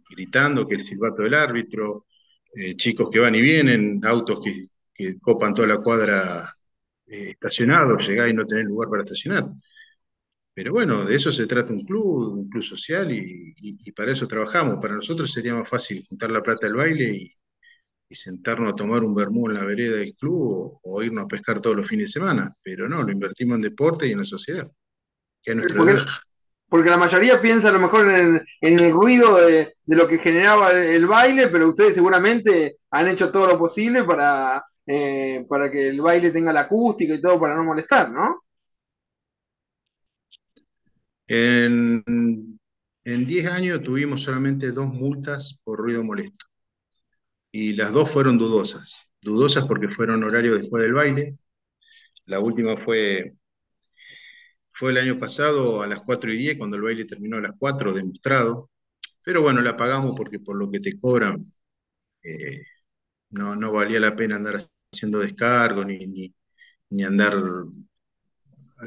gritando 0.10 0.68
que 0.68 0.76
el 0.76 0.84
silbato 0.84 1.24
del 1.24 1.34
árbitro, 1.34 2.06
eh, 2.56 2.76
chicos 2.76 3.10
que 3.12 3.20
van 3.20 3.36
y 3.36 3.42
vienen, 3.42 4.02
autos 4.06 4.40
que, 4.44 4.68
que 4.94 5.20
copan 5.20 5.54
toda 5.54 5.68
la 5.68 5.78
cuadra 5.80 6.56
eh, 7.08 7.32
estacionados, 7.32 8.08
llegás 8.08 8.30
y 8.30 8.34
no 8.34 8.46
tenés 8.46 8.66
lugar 8.66 8.90
para 8.90 9.04
estacionar. 9.04 9.46
Pero 10.54 10.74
bueno, 10.74 11.06
de 11.06 11.16
eso 11.16 11.32
se 11.32 11.48
trata 11.48 11.72
un 11.72 11.80
club, 11.80 12.34
un 12.34 12.50
club 12.50 12.64
social 12.64 13.12
y, 13.12 13.54
y- 13.58 13.78
y 13.86 13.92
para 13.94 14.12
eso 14.12 14.28
trabajamos. 14.28 14.80
Para 14.82 14.96
nosotros 14.96 15.32
sería 15.32 15.54
más 15.56 15.70
fácil 15.70 16.06
juntar 16.08 16.30
la 16.32 16.44
plata 16.44 16.68
del 16.68 16.76
baile 16.76 17.14
y, 17.16 17.34
y 18.10 18.16
sentarnos 18.16 18.74
a 18.74 18.78
tomar 18.78 19.04
un 19.04 19.16
vermú 19.16 19.48
en 19.50 19.56
la 19.56 19.66
vereda 19.66 19.98
del 19.98 20.16
club 20.16 20.42
o, 20.44 20.82
o 20.84 21.04
irnos 21.04 21.26
a 21.26 21.30
pescar 21.30 21.62
todos 21.62 21.76
los 21.78 21.88
fines 21.90 22.08
de 22.08 22.14
semana. 22.22 22.56
Pero 22.64 22.90
no, 22.90 23.04
lo 23.04 23.12
invertimos 23.12 23.56
en 23.58 23.62
deporte 23.64 24.08
y 24.08 24.14
en 24.14 24.20
la 24.20 24.26
sociedad, 24.26 24.72
que 25.44 25.52
es 25.54 25.58
Porque, 26.72 26.90
la 26.90 26.98
mayoría 26.98 27.42
piensa 27.42 27.68
a 27.68 27.74
lo 27.74 27.80
mejor 27.80 28.08
en 28.08 28.46
el, 28.62 28.92
ruido 28.94 29.36
de, 29.36 29.76
lo 29.88 30.08
que 30.08 30.18
generaba 30.18 30.72
el, 30.72 31.06
baile, 31.06 31.50
pero 31.50 31.68
ustedes 31.68 31.96
seguramente 31.96 32.78
han 32.92 33.10
hecho 33.10 33.30
todo 33.30 33.46
lo 33.46 33.60
posible 33.60 34.06
para, 34.06 34.64
eh, 34.86 35.46
para 35.50 35.70
que 35.70 35.90
el 35.90 36.00
baile 36.00 36.32
tenga 36.32 36.54
la 36.54 36.62
acústica 36.62 37.14
y 37.14 37.22
todo 37.22 37.38
para 37.42 37.56
no 37.56 37.66
molestar, 37.66 38.10
¿no? 38.10 38.44
En, 41.28 42.58
en 43.04 43.26
10 43.26 43.48
años 43.48 43.84
tuvimos 43.84 44.24
solamente 44.24 44.72
dos 44.72 44.88
multas 44.88 45.60
por 45.66 45.78
ruido 45.78 46.04
molesto 46.06 46.46
y 47.52 47.74
las 47.74 47.92
dos 47.92 48.10
fueron 48.10 48.38
dudosas. 48.38 49.10
Dudosas 49.22 49.66
porque 49.66 49.90
fueron 49.90 50.24
horarios 50.24 50.62
después 50.62 50.84
del 50.84 50.94
baile. 50.94 51.38
La 52.26 52.40
última 52.40 52.78
fue 52.78 53.34
Fue 54.82 54.92
el 54.92 54.98
año 54.98 55.18
pasado 55.20 55.82
a 55.82 55.88
las 55.88 56.02
4 56.02 56.34
y 56.34 56.38
10, 56.38 56.58
cuando 56.58 56.76
el 56.78 56.82
baile 56.84 57.06
terminó 57.06 57.38
a 57.38 57.42
las 57.42 57.56
4, 57.58 57.94
demostrado. 57.94 58.72
Pero 59.24 59.42
bueno, 59.44 59.62
la 59.62 59.76
pagamos 59.76 60.14
porque 60.18 60.40
por 60.40 60.58
lo 60.58 60.72
que 60.72 60.80
te 60.82 61.00
cobran 61.00 61.40
eh, 62.24 62.64
no, 63.32 63.56
no 63.56 63.72
valía 63.74 64.00
la 64.00 64.16
pena 64.16 64.38
andar 64.38 64.66
haciendo 64.94 65.20
descargo 65.20 65.86
ni, 65.86 66.08
ni, 66.08 66.34
ni 66.92 67.04
andar 67.04 67.36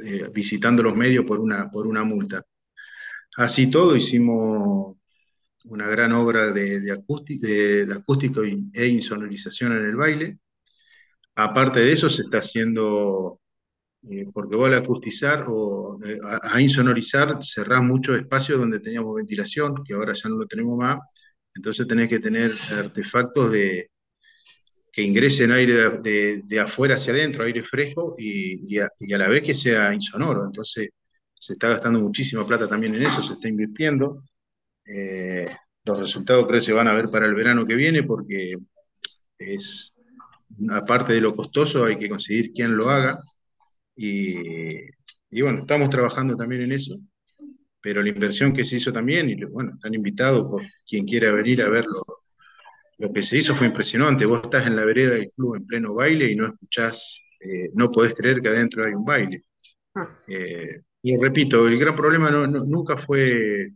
eh, 0.04 0.28
visitando 0.32 0.82
los 0.82 0.94
medios 0.96 1.24
por 1.24 1.40
una, 1.40 1.70
por 1.70 1.86
una 1.86 2.04
multa. 2.04 2.44
Así 3.36 3.70
todo, 3.70 3.96
hicimos 3.96 4.96
una 5.66 5.88
gran 5.88 6.12
obra 6.12 6.52
de, 6.52 6.80
de, 6.80 6.92
acústi- 6.92 7.40
de- 7.40 7.86
de 7.86 7.94
acústico 7.94 8.44
y- 8.44 8.70
e 8.74 8.88
insonorización 8.88 9.72
en 9.74 9.86
el 9.86 9.96
baile. 9.96 10.38
Aparte 11.36 11.80
de 11.80 11.92
eso, 11.92 12.08
se 12.10 12.22
está 12.22 12.38
haciendo 12.38 13.40
eh, 14.10 14.26
porque 14.32 14.56
vos 14.56 14.66
al 14.66 14.74
acustizar 14.74 15.44
o 15.48 15.98
eh, 16.04 16.18
a, 16.22 16.60
insonorizar 16.60 17.42
cerrás 17.42 17.82
muchos 17.82 18.18
espacios 18.18 18.58
donde 18.60 18.80
teníamos 18.80 19.16
ventilación, 19.16 19.74
que 19.84 19.94
ahora 19.94 20.12
ya 20.14 20.28
no 20.28 20.36
lo 20.36 20.46
tenemos 20.46 20.76
más, 20.78 21.00
entonces 21.54 21.86
tenés 21.86 22.08
que 22.08 22.20
tener 22.20 22.52
artefactos 22.70 23.50
de, 23.52 23.90
que 24.94 25.02
ingresen 25.02 25.50
aire 25.50 25.90
de, 26.00 26.60
afuera 26.60 26.94
hacia 26.94 27.12
adentro, 27.12 27.44
aire 27.44 27.64
fresco, 27.64 28.14
y, 28.16 28.78
a, 28.78 28.88
la 29.00 29.28
vez 29.28 29.42
que 29.42 29.54
sea 29.54 29.92
insonoro. 29.92 30.44
Entonces 30.46 30.90
se 31.34 31.52
está 31.54 31.68
gastando 31.68 31.98
muchísima 32.00 32.46
plata 32.46 32.68
también 32.68 32.94
en 32.94 33.02
eso, 33.04 33.22
se 33.24 33.34
está 33.34 33.48
invirtiendo. 33.48 34.22
Eh, 34.86 35.46
los 35.84 35.98
resultados 35.98 36.46
creo 36.46 36.60
que 36.60 36.66
se 36.66 36.72
van 36.72 36.88
a 36.88 36.94
ver 36.94 37.08
para 37.10 37.26
el 37.26 37.34
verano 37.34 37.64
que 37.64 37.74
viene 37.74 38.04
porque 38.04 38.54
es, 39.36 39.92
aparte 40.70 41.14
de 41.14 41.20
lo 41.20 41.34
costoso, 41.34 41.84
hay 41.84 41.98
que 41.98 42.08
conseguir 42.08 42.52
quien 42.52 42.76
lo 42.76 42.88
haga. 42.88 43.20
Y, 43.96 45.40
bueno, 45.42 45.60
estamos 45.60 45.90
trabajando 45.90 46.36
también 46.36 46.62
en 46.62 46.72
eso, 46.72 46.98
pero 47.80 48.02
la 48.02 48.08
inversión 48.08 48.52
que 48.52 48.64
se 48.64 48.76
hizo 48.76 48.92
también, 48.92 49.28
y 49.30 49.44
bueno, 49.44 49.72
están 49.74 49.94
invitados 49.94 50.48
por 50.50 50.62
quien 50.88 51.06
quiera 51.06 51.32
venir 51.32 51.62
a 51.62 51.68
verlo. 51.68 52.02
Lo 52.98 53.12
que 53.12 53.22
se 53.22 53.38
hizo 53.38 53.56
fue 53.56 53.66
impresionante. 53.66 54.24
Vos 54.24 54.42
estás 54.44 54.66
en 54.66 54.76
la 54.76 54.84
vereda 54.84 55.14
del 55.14 55.30
club 55.32 55.56
en 55.56 55.66
pleno 55.66 55.94
baile 55.94 56.30
y 56.30 56.36
no 56.36 56.48
escuchás, 56.48 57.20
eh, 57.40 57.70
no 57.74 57.90
podés 57.90 58.14
creer 58.14 58.40
que 58.40 58.48
adentro 58.48 58.84
hay 58.84 58.94
un 58.94 59.04
baile. 59.04 59.44
Ah. 59.94 60.08
Eh, 60.28 60.80
y 61.02 61.16
repito, 61.16 61.66
el 61.66 61.78
gran 61.78 61.94
problema 61.96 62.30
nunca 62.30 62.96
fue 62.96 63.72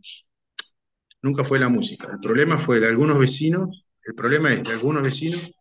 nunca 1.21 1.43
fue 1.43 1.59
la 1.59 1.69
música. 1.69 2.09
El 2.11 2.19
problema 2.19 2.57
fue 2.59 2.79
de 2.79 2.87
algunos 2.87 3.19
vecinos, 3.19 3.85
el 4.05 4.15
problema 4.15 4.53
es 4.53 4.63
de 4.63 4.71
algunos 4.71 5.03
vecinos 5.03 5.51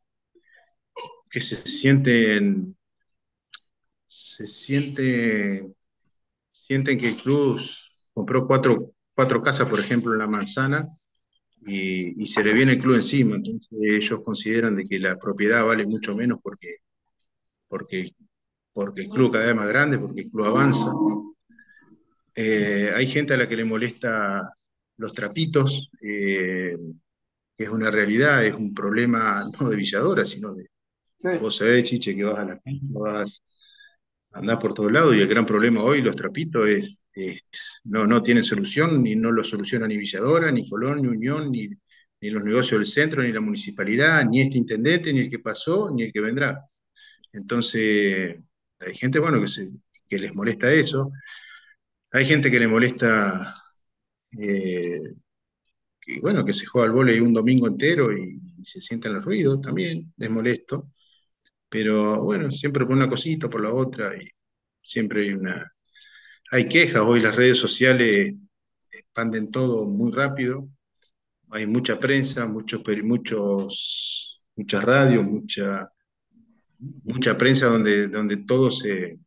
que 1.31 1.41
se 1.41 1.57
sienten, 1.57 2.77
se 4.39 4.47
siente, 4.47 5.67
sienten 6.53 6.97
que 6.97 7.09
el 7.09 7.17
club 7.17 7.61
compró 8.13 8.47
cuatro, 8.47 8.93
cuatro 9.13 9.43
casas, 9.43 9.69
por 9.69 9.81
ejemplo, 9.81 10.13
en 10.13 10.21
la 10.21 10.29
manzana, 10.29 10.87
y, 11.67 12.25
se 12.27 12.45
le 12.45 12.53
viene 12.53 12.75
el 12.75 12.79
club 12.79 12.95
encima. 12.95 13.35
Entonces 13.35 13.69
ellos 13.73 14.21
consideran 14.25 14.77
de 14.77 14.85
que 14.85 15.01
la 15.01 15.19
propiedad 15.19 15.67
vale 15.67 15.85
mucho 15.87 16.15
menos 16.15 16.39
porque, 16.41 16.77
porque, 17.67 18.13
porque 18.73 19.01
el 19.01 19.09
club 19.09 19.33
cada 19.33 19.47
vez 19.47 19.57
más 19.57 19.67
grande, 19.67 19.99
porque 19.99 20.21
el 20.21 20.31
club 20.31 20.47
avanza. 20.47 20.87
Eh, 22.37 22.93
hay 22.95 23.09
gente 23.09 23.35
a 23.35 23.39
la 23.39 23.49
que 23.49 23.57
le 23.57 23.65
molesta 23.65 24.55
los 24.99 25.13
trapitos, 25.15 25.91
eh, 26.01 26.79
que 27.57 27.65
es 27.65 27.71
una 27.71 27.91
realidad, 27.91 28.47
es 28.47 28.55
un 28.55 28.73
problema 28.73 29.41
no 29.59 29.69
de 29.69 29.75
Villadora, 29.75 30.25
sino 30.25 30.55
de, 30.55 30.69
Vos 31.41 31.59
sabés, 31.59 31.83
Chiche, 31.83 32.15
que 32.15 32.23
vas 32.23 32.39
a 32.39 32.45
la 32.45 32.61
vas 32.65 33.43
andás 34.39 34.59
por 34.59 34.75
todos 34.75 34.93
lados 34.93 35.15
y 35.15 35.21
el 35.21 35.29
gran 35.29 35.47
problema 35.47 35.83
hoy, 35.83 36.03
los 36.03 36.17
trapitos, 36.17 36.69
es, 36.69 37.05
no, 37.85 38.07
no 38.07 38.23
tienen 38.23 38.45
solución, 38.45 39.03
ni 39.03 39.17
no 39.17 39.33
lo 39.33 39.45
soluciona 39.45 39.87
ni 39.87 39.97
Villadora, 39.97 40.51
ni 40.53 40.69
Colón, 40.69 40.99
ni 40.99 41.09
Unión, 41.09 41.51
ni, 41.51 41.69
ni 42.21 42.31
los 42.31 42.45
negocios 42.45 42.81
del 42.81 42.87
centro, 42.87 43.23
ni 43.23 43.33
la 43.33 43.41
municipalidad, 43.41 44.25
ni 44.25 44.41
este 44.41 44.59
intendente, 44.59 45.13
ni 45.13 45.21
el 45.21 45.31
que 45.31 45.39
pasó, 45.41 45.91
ni 45.91 46.05
el 46.05 46.13
que 46.13 46.21
vendrá. 46.21 46.65
Entonces, 47.33 48.37
hay 48.81 48.95
gente, 48.97 49.19
bueno, 49.19 49.41
que, 49.45 49.71
que 50.09 50.19
les 50.19 50.35
molesta 50.35 50.73
eso. 50.73 51.13
Hay 52.13 52.27
gente 52.27 52.51
que 52.51 52.59
le 52.61 52.69
molesta 52.69 53.55
eh, 54.39 55.01
que, 56.01 56.21
bueno, 56.21 56.45
que 56.45 56.53
se 56.53 56.67
juega 56.67 56.87
al 56.89 56.95
vóley 56.95 57.21
un 57.21 57.33
domingo 57.33 57.67
entero 57.67 58.17
y, 58.17 58.41
y 58.59 58.65
se 58.65 58.81
sientan 58.81 59.15
los 59.15 59.25
ruidos 59.25 59.61
también, 59.61 60.13
es 60.19 60.31
molesto. 60.31 60.93
Pero 61.69 62.23
bueno, 62.23 62.51
siempre 62.51 62.85
por 62.85 62.95
una 62.95 63.09
cosita, 63.09 63.49
por 63.49 63.63
la 63.63 63.73
otra, 63.73 64.17
y 64.17 64.29
siempre 64.83 65.23
hay 65.23 65.31
una... 65.31 65.73
Hay 66.51 66.69
quejas, 66.69 67.03
hoy 67.03 67.21
las 67.21 67.37
redes 67.37 67.59
sociales 67.59 68.35
expanden 68.91 69.51
todo 69.51 69.85
muy 69.87 70.13
rápido, 70.13 70.67
hay 71.51 71.67
mucha 71.67 71.99
prensa, 71.99 72.47
muchos, 72.47 72.83
muchos, 73.05 74.43
muchas 74.57 74.85
radios, 74.85 75.25
mucha, 75.25 75.91
mucha 77.05 77.37
prensa 77.37 77.67
donde, 77.67 78.09
donde 78.09 78.39
todo 78.39 78.71
se 78.71 79.19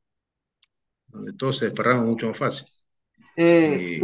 donde 1.11 1.33
todo 1.33 1.51
se 1.51 1.65
desparrama 1.65 2.03
mucho 2.03 2.27
más 2.27 2.37
fácil. 2.37 2.67
Eh, 3.35 3.99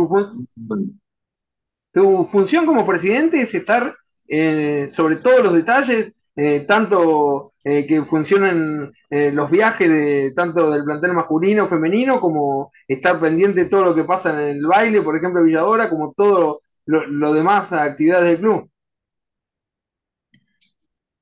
tu, 1.92 2.26
función 2.26 2.66
como 2.66 2.86
presidente 2.86 3.42
es 3.42 3.54
estar 3.56 3.96
eh, 4.28 4.90
sobre 4.92 5.18
todos 5.18 5.44
los 5.44 5.54
detalles 5.54 6.14
eh, 6.40 6.66
tanto 6.68 7.54
eh, 7.64 7.88
que 7.88 8.04
funcionen 8.06 8.94
eh, 9.10 9.32
los 9.32 9.50
viajes 9.50 10.36
tanto 10.36 10.70
del 10.70 10.84
plantel 10.84 11.14
masculino, 11.14 11.68
femenino, 11.68 12.20
como 12.22 12.72
estar 12.88 13.20
pendiente 13.20 13.64
de 13.64 13.70
todo 13.70 13.86
lo 13.86 13.96
que 13.96 14.04
pasa 14.04 14.32
en 14.34 14.58
el 14.58 14.68
baile, 14.68 15.02
por 15.02 15.18
ejemplo, 15.18 15.44
Villadora, 15.44 15.90
como 15.90 16.14
todo 16.16 16.62
lo, 16.86 17.34
demás 17.34 17.74
actividades 17.74 18.30
del 18.30 18.40
club. 18.40 18.70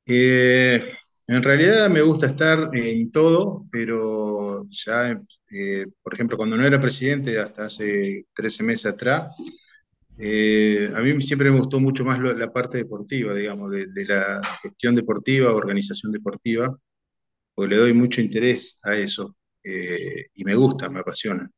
en 0.05 1.43
realidad 1.43 1.89
me 1.89 2.01
gusta 2.01 2.25
estar 2.25 2.69
en 2.73 3.09
todo, 3.09 3.65
pero 3.71 4.65
ya, 4.69 5.17
por 6.03 6.13
ejemplo, 6.13 6.35
cuando 6.35 6.57
no 6.57 6.67
era 6.67 6.81
presidente, 6.81 7.39
hasta 7.39 7.65
hace 7.65 8.25
13 8.33 8.63
meses 8.63 8.87
atrás, 8.87 9.33
eh, 10.17 10.91
a 10.95 10.99
mí 11.01 11.21
siempre 11.21 11.51
me 11.51 11.59
gustó 11.59 11.79
mucho 11.79 12.05
más 12.05 12.19
la 12.19 12.51
parte 12.51 12.77
deportiva, 12.77 13.33
digamos, 13.33 13.71
de, 13.71 14.05
la 14.05 14.41
gestión 14.61 14.95
deportiva, 14.95 15.53
organización 15.53 16.11
deportiva, 16.11 16.77
porque 17.53 17.75
le 17.75 17.81
doy 17.81 17.93
mucho 17.93 18.21
interés 18.21 18.79
a 18.83 18.95
eso 18.95 19.35
eh, 19.63 20.27
y 20.35 20.43
me 20.45 20.55
gusta, 20.55 20.89
me 20.89 21.01
apasiona. 21.01 21.49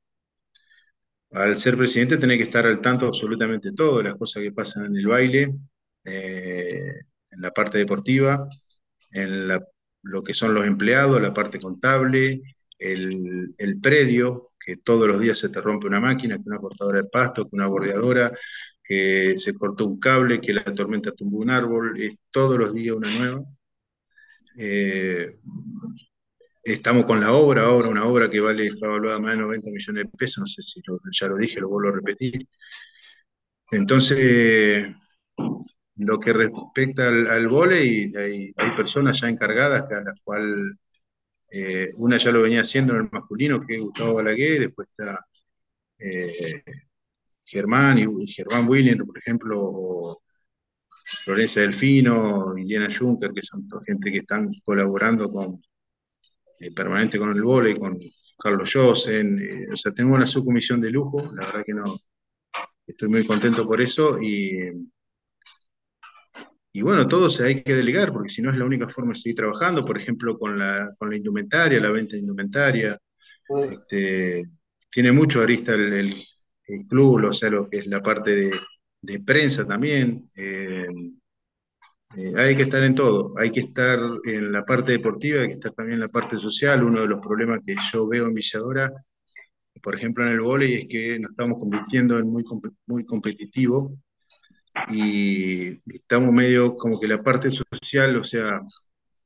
Al 1.31 1.57
ser 1.57 1.77
presidente 1.77 2.17
tenés 2.17 2.37
que 2.37 2.43
estar 2.43 2.65
al 2.65 2.81
tanto 2.81 3.07
absolutamente 3.07 3.71
todo, 3.73 4.01
las 4.01 4.15
cosas 4.15 4.43
que 4.43 4.51
pasan 4.51 4.85
en 4.85 4.95
el 4.97 5.07
baile, 5.07 5.53
eh, 6.05 7.01
en 7.31 7.41
la 7.41 7.51
parte 7.51 7.77
deportiva, 7.79 8.47
en 9.11 9.47
lo 10.03 10.23
que 10.23 10.33
son 10.33 10.53
los 10.53 10.65
empleados, 10.65 11.21
la 11.21 11.33
parte 11.33 11.59
contable, 11.59 12.41
el, 12.79 13.55
el 13.57 13.79
predio, 13.79 14.51
que 14.59 14.77
todos 14.77 15.07
los 15.07 15.19
días 15.19 15.39
se 15.39 15.49
te 15.49 15.61
rompe 15.61 15.87
una 15.87 15.99
máquina, 15.99 16.35
que 16.37 16.43
una 16.45 16.59
cortadora 16.59 17.01
de 17.01 17.09
pasto, 17.09 17.43
que 17.43 17.55
una 17.55 17.67
bordeadora, 17.67 18.31
que 18.83 19.35
se 19.37 19.53
cortó 19.53 19.85
un 19.85 19.99
cable, 19.99 20.41
que 20.41 20.53
la 20.53 20.63
tormenta 20.63 21.11
tumbó 21.11 21.39
un 21.39 21.49
árbol, 21.49 22.01
es 22.01 22.17
todos 22.31 22.57
los 22.59 22.73
días 22.73 22.95
una 22.95 23.09
nueva. 23.17 23.43
Eh, 24.57 25.37
estamos 26.63 27.05
con 27.05 27.19
la 27.21 27.33
obra, 27.33 27.65
ahora 27.65 27.89
una 27.89 28.05
obra 28.05 28.29
que 28.29 28.41
vale, 28.41 28.65
está 28.65 28.87
evaluada 28.87 29.19
más 29.19 29.31
de 29.33 29.37
90 29.37 29.69
millones 29.71 30.05
de 30.05 30.17
pesos, 30.17 30.39
no 30.41 30.47
sé 30.47 30.61
si 30.61 30.81
ya 31.19 31.27
lo 31.27 31.37
dije, 31.37 31.59
lo 31.59 31.69
vuelvo 31.69 31.89
a 31.89 31.95
repetir. 31.95 32.47
Entonces, 33.71 34.87
lo 35.97 36.19
que 36.19 36.33
respecta 36.33 37.07
al, 37.07 37.27
al 37.27 37.47
volei, 37.47 38.11
hay, 38.15 38.53
hay, 38.55 38.75
personas 38.75 39.19
ya 39.21 39.29
encargadas 39.29 39.91
a 39.91 40.01
las 40.01 40.21
cuales 40.21 40.75
eh, 41.49 41.91
una 41.95 42.17
ya 42.17 42.31
lo 42.31 42.41
venía 42.43 42.61
haciendo 42.61 42.93
en 42.93 43.01
el 43.01 43.09
masculino, 43.11 43.65
que 43.65 43.75
es 43.75 43.81
Gustavo 43.81 44.15
Balaguer, 44.15 44.59
después 44.61 44.89
está 44.89 45.25
eh, 45.99 46.63
Germán 47.45 47.99
y 47.99 48.27
Germán 48.27 48.67
William, 48.67 49.05
por 49.05 49.17
ejemplo, 49.17 49.59
o 49.61 50.21
Florencia 51.23 51.61
Delfino, 51.61 52.57
Indiana 52.57 52.89
Juncker, 52.95 53.31
que 53.33 53.41
son 53.43 53.67
gente 53.85 54.11
que 54.11 54.19
están 54.19 54.51
colaborando 54.65 55.29
con 55.29 55.61
eh, 56.59 56.71
permanente 56.73 57.19
con 57.19 57.31
el 57.31 57.41
vole, 57.41 57.77
con 57.77 57.99
Carlos 58.37 58.71
Josen, 58.73 59.67
o 59.73 59.77
sea, 59.77 59.91
tenemos 59.93 60.17
una 60.17 60.25
subcomisión 60.25 60.81
de 60.81 60.91
lujo, 60.91 61.31
la 61.33 61.47
verdad 61.47 61.63
que 61.65 61.73
no, 61.73 61.85
estoy 62.87 63.09
muy 63.09 63.27
contento 63.27 63.65
por 63.67 63.81
eso 63.81 64.21
y 64.21 64.89
y 66.77 66.81
bueno, 66.83 67.07
todo 67.07 67.27
se 67.27 67.43
hay 67.43 67.63
que 67.63 67.73
delegar, 67.73 68.13
porque 68.13 68.29
si 68.29 68.39
no 68.39 68.51
es 68.51 68.57
la 68.57 68.65
única 68.65 68.87
forma 68.87 69.13
de 69.13 69.19
seguir 69.19 69.37
trabajando, 69.37 69.81
por 69.81 69.97
ejemplo, 69.97 70.37
con 70.37 70.59
la, 70.59 70.93
con 70.99 71.09
la 71.09 71.17
indumentaria, 71.17 71.79
la 71.79 71.89
venta 71.89 72.11
de 72.13 72.19
indumentaria. 72.19 72.99
Este, 73.49 74.43
tiene 74.87 75.11
mucho 75.11 75.41
arista 75.41 75.73
el, 75.73 76.23
el, 76.67 76.87
club, 76.87 77.25
o 77.25 77.33
sea, 77.33 77.49
lo 77.49 77.67
que 77.67 77.79
es 77.79 77.87
la 77.87 78.03
parte 78.03 78.35
de, 78.35 78.51
de 79.01 79.19
prensa 79.21 79.65
también. 79.65 80.29
Eh, 80.35 80.85
eh, 82.15 82.33
hay 82.37 82.55
que 82.55 82.63
estar 82.63 82.83
en 82.83 82.93
todo, 82.93 83.33
hay 83.39 83.49
que 83.49 83.61
estar 83.61 83.97
en 84.25 84.51
la 84.51 84.63
parte 84.63 84.91
deportiva, 84.91 85.41
hay 85.41 85.47
que 85.47 85.53
estar 85.55 85.73
también 85.73 85.95
en 85.95 86.01
la 86.01 86.09
parte 86.09 86.37
social. 86.37 86.83
Uno 86.83 87.01
de 87.01 87.07
los 87.07 87.19
problemas 87.25 87.61
que 87.65 87.73
yo 87.91 88.07
veo 88.07 88.27
en 88.27 88.35
Villadora, 88.35 88.91
por 89.81 89.95
ejemplo 89.95 90.27
en 90.27 90.33
el 90.33 90.41
vóley, 90.41 90.75
es 90.75 90.87
que 90.87 91.17
nos 91.17 91.31
estamos 91.31 91.57
convirtiendo 91.57 92.19
en 92.19 92.27
muy, 92.29 92.43
muy 92.85 93.03
competitivo 93.03 93.97
y 94.89 95.79
estamos 95.91 96.33
medio 96.33 96.73
como 96.73 96.99
que 96.99 97.07
la 97.07 97.21
parte 97.23 97.49
social, 97.51 98.17
o 98.17 98.23
sea, 98.23 98.61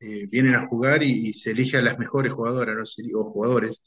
eh, 0.02 0.28
vienen 0.28 0.56
a 0.56 0.68
jugar 0.68 1.04
y, 1.04 1.34
se 1.34 1.52
elige 1.52 1.78
a 1.78 1.82
las 1.82 2.00
mejores 2.00 2.34
jugadoras 2.34 2.96
¿no? 2.98 3.20
o 3.20 3.32
jugadores, 3.32 3.84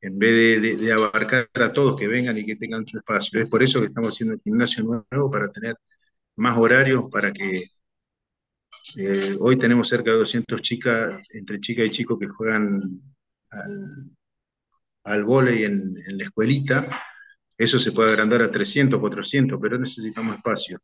en 0.00 0.18
vez 0.18 0.62
de, 0.80 0.92
abarcar 0.92 1.48
a 1.54 1.72
todos 1.72 1.98
que 1.98 2.08
vengan 2.08 2.38
y 2.38 2.46
que 2.46 2.56
tengan 2.56 2.86
su 2.86 2.98
espacio. 2.98 3.40
Es 3.42 3.50
por 3.50 3.62
eso 3.62 3.80
que 3.80 3.86
estamos 3.86 4.10
haciendo 4.14 4.34
el 4.34 4.40
gimnasio 4.42 4.84
nuevo, 4.84 5.30
para 5.30 5.50
tener 5.50 5.76
más 6.36 6.56
horarios, 6.58 7.04
para 7.10 7.32
que 7.32 7.64
eh, 8.96 9.36
hoy 9.40 9.58
tenemos 9.58 9.88
cerca 9.88 10.10
de 10.12 10.18
200 10.18 10.62
chicas, 10.62 11.26
entre 11.32 11.60
chicas 11.60 11.86
y 11.86 11.90
chicos 11.90 12.18
que 12.18 12.28
juegan 12.28 13.00
al 15.04 15.24
vóley 15.24 15.64
en, 15.64 15.94
en 16.06 16.18
la 16.18 16.24
escuelita, 16.24 16.88
eso 17.58 17.78
se 17.78 17.92
puede 17.92 18.10
agrandar 18.10 18.42
a 18.42 18.50
300, 18.50 19.00
400, 19.00 19.58
pero 19.60 19.78
necesitamos 19.78 20.36
espacio. 20.36 20.80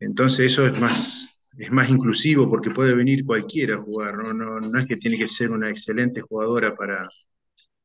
Entonces 0.00 0.52
eso 0.52 0.66
es 0.66 0.78
más, 0.80 1.42
es 1.58 1.70
más 1.70 1.90
inclusivo 1.90 2.48
porque 2.48 2.70
puede 2.70 2.94
venir 2.94 3.24
cualquiera 3.24 3.76
a 3.76 3.82
jugar, 3.82 4.16
¿no? 4.16 4.32
No, 4.32 4.60
no 4.60 4.80
es 4.80 4.86
que 4.88 4.96
tiene 4.96 5.18
que 5.18 5.28
ser 5.28 5.50
una 5.50 5.70
excelente 5.70 6.20
jugadora 6.22 6.74
para, 6.74 7.08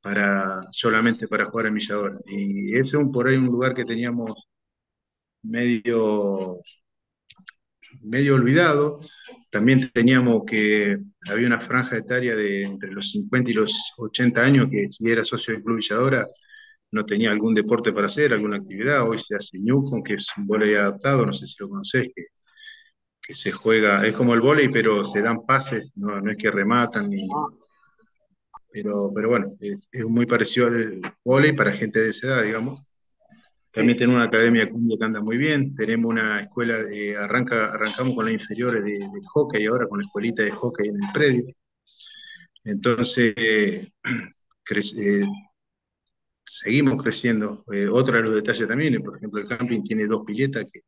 para 0.02 0.62
solamente 0.72 1.28
para 1.28 1.46
jugar 1.48 1.68
en 1.68 1.76
Villadora. 1.76 2.18
Y 2.28 2.72
ese 2.74 2.82
es 2.82 2.94
un, 2.96 3.12
por 3.12 3.28
ahí 3.28 3.38
un 3.38 3.48
lugar 3.48 3.74
que 3.76 3.86
teníamos 3.86 4.34
medio, 5.44 6.62
medio 8.02 8.36
olvidado. 8.36 9.00
También 9.52 9.90
teníamos 9.94 10.44
que 10.46 10.98
había 11.30 11.48
una 11.48 11.62
franja 11.62 11.98
etaria 11.98 12.36
de 12.36 12.64
entre 12.64 12.92
los 12.92 13.12
50 13.12 13.52
y 13.52 13.54
los 13.54 13.74
80 13.98 14.42
años 14.42 14.68
que 14.70 14.88
si 14.90 15.10
era 15.10 15.24
socio 15.24 15.54
del 15.54 15.64
Club 15.64 15.78
Villadora 15.78 16.28
no 16.92 17.06
tenía 17.06 17.32
algún 17.32 17.54
deporte 17.54 17.92
para 17.92 18.08
hacer, 18.08 18.34
alguna 18.34 18.58
actividad. 18.58 19.08
Hoy 19.08 19.22
se 19.22 19.36
hace 19.36 19.60
Newcom, 19.60 20.04
que 20.04 20.16
es 20.16 20.28
un 20.38 20.48
voleibol 20.48 20.82
adaptado, 20.82 21.26
no 21.26 21.34
sé 21.34 21.48
si 21.48 21.56
lo 21.60 21.70
conocés, 21.70 22.08
que, 22.16 22.26
que 23.22 23.36
se 23.36 23.52
juega, 23.52 24.06
es 24.06 24.16
como 24.16 24.34
el 24.34 24.42
voleibol, 24.42 24.74
pero 24.74 25.06
se 25.06 25.22
dan 25.22 25.46
pases, 25.46 25.94
no, 25.98 26.22
no 26.22 26.32
es 26.32 26.38
que 26.38 26.52
rematan 26.52 27.10
ni, 27.10 27.28
pero, 28.72 29.12
pero 29.14 29.30
bueno, 29.30 29.54
es, 29.60 29.88
es 29.92 30.06
muy 30.06 30.26
parecido 30.26 30.68
al 30.68 31.02
voleibol 31.24 31.58
para 31.58 31.74
gente 31.74 32.00
de 32.00 32.10
esa 32.10 32.28
edad, 32.28 32.44
digamos. 32.44 32.84
También 33.76 33.98
tenemos 33.98 34.16
una 34.16 34.28
academia 34.28 34.66
que 34.68 34.74
anda 35.04 35.20
muy 35.20 35.36
bien, 35.36 35.76
tenemos 35.76 36.10
una 36.10 36.42
escuela, 36.42 36.82
de, 36.82 37.18
arranca, 37.18 37.74
arrancamos 37.74 38.16
con 38.16 38.24
las 38.24 38.34
inferiores 38.34 38.82
de, 38.86 38.92
de, 38.92 39.22
hockey 39.34 39.66
ahora 39.66 39.86
con 39.88 40.00
la 40.00 40.06
escuelita 40.06 40.44
de 40.44 40.52
hockey 40.52 40.88
en 40.88 40.96
el 40.96 41.12
predio. 41.14 41.54
Entonces, 42.64 43.34
eh, 43.38 43.90
crece, 44.64 45.24
eh, 45.24 45.28
seguimos 46.46 47.02
creciendo. 47.02 47.64
Eh, 47.72 47.88
otro 47.88 48.16
de 48.18 48.24
los 48.24 48.36
detalles 48.36 48.68
también, 48.68 49.02
por 49.04 49.18
ejemplo, 49.18 49.42
el 49.42 49.48
camping 49.48 49.84
tiene 49.84 50.08
dos 50.08 50.24
piletas 50.26 50.66
que, 50.72 50.82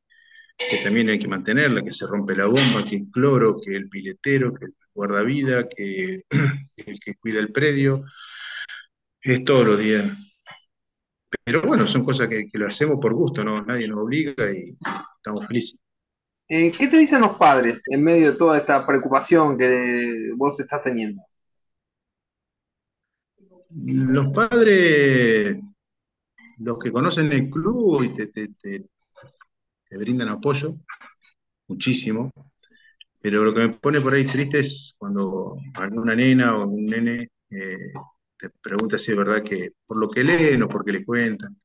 también 0.84 1.10
hay 1.10 1.20
que 1.20 1.28
mantenerla, 1.28 1.84
que 1.84 1.92
se 1.92 2.08
rompe 2.08 2.36
la 2.36 2.48
bomba, 2.48 2.84
que 2.90 2.96
el 2.96 3.08
cloro, 3.12 3.58
que 3.64 3.76
el 3.76 3.90
piletero, 3.90 4.54
que 4.54 4.66
el 4.66 4.74
guardavida, 4.94 5.68
que 5.70 6.24
el 6.78 7.00
que 7.00 7.16
cuida 7.16 7.40
el 7.40 7.52
predio. 7.52 8.06
Es 9.22 9.44
todos 9.44 9.68
los 9.68 9.80
días 9.80 10.12
pero 11.44 11.62
bueno, 11.62 11.86
son 11.86 12.04
cosas 12.04 12.28
que, 12.30 12.46
que, 12.48 12.58
lo 12.58 12.68
hacemos 12.68 13.00
por 13.02 13.14
gusto, 13.14 13.44
¿no? 13.44 13.64
Nadie 13.64 13.88
nos 13.88 14.00
obliga 14.00 14.52
y 14.52 14.78
estamos 15.18 15.46
felices. 15.48 15.80
Eh, 16.50 16.72
¿Qué 16.72 16.88
te 16.88 16.98
dicen 16.98 17.22
los 17.22 17.36
padres 17.36 17.82
en 17.88 18.04
medio 18.04 18.32
de 18.32 18.38
toda 18.38 18.58
esta 18.58 18.86
preocupación 18.86 19.58
que 19.58 20.32
vos 20.36 20.60
estás 20.60 20.84
teniendo? 20.84 21.22
Los 23.70 24.34
padres, 24.34 25.60
los 26.60 26.80
que 26.80 26.92
conocen 26.92 27.32
el 27.32 27.50
club 27.50 28.04
y 28.04 28.16
te, 28.16 29.98
brindan 29.98 30.30
apoyo, 30.30 30.76
muchísimo, 31.68 32.32
pero 33.22 33.44
lo 33.44 33.54
que 33.54 33.62
me 33.62 33.70
pone 33.70 34.02
por 34.02 34.14
ahí 34.14 34.26
triste 34.26 34.60
es 34.60 34.94
cuando 34.98 35.56
alguna 35.76 36.16
nena 36.16 36.58
o 36.58 36.68
un 36.68 36.86
nene 36.86 37.30
eh, 37.50 37.92
te 38.38 38.50
pregunta 38.50 38.98
si 38.98 39.12
es 39.12 39.18
verdad 39.18 39.44
que 39.44 39.72
por 39.86 39.98
lo 39.98 40.10
que 40.10 40.24
leen 40.24 40.64
o 40.64 40.68
porque 40.68 40.92
le 40.92 41.06
cuentan, 41.06 41.58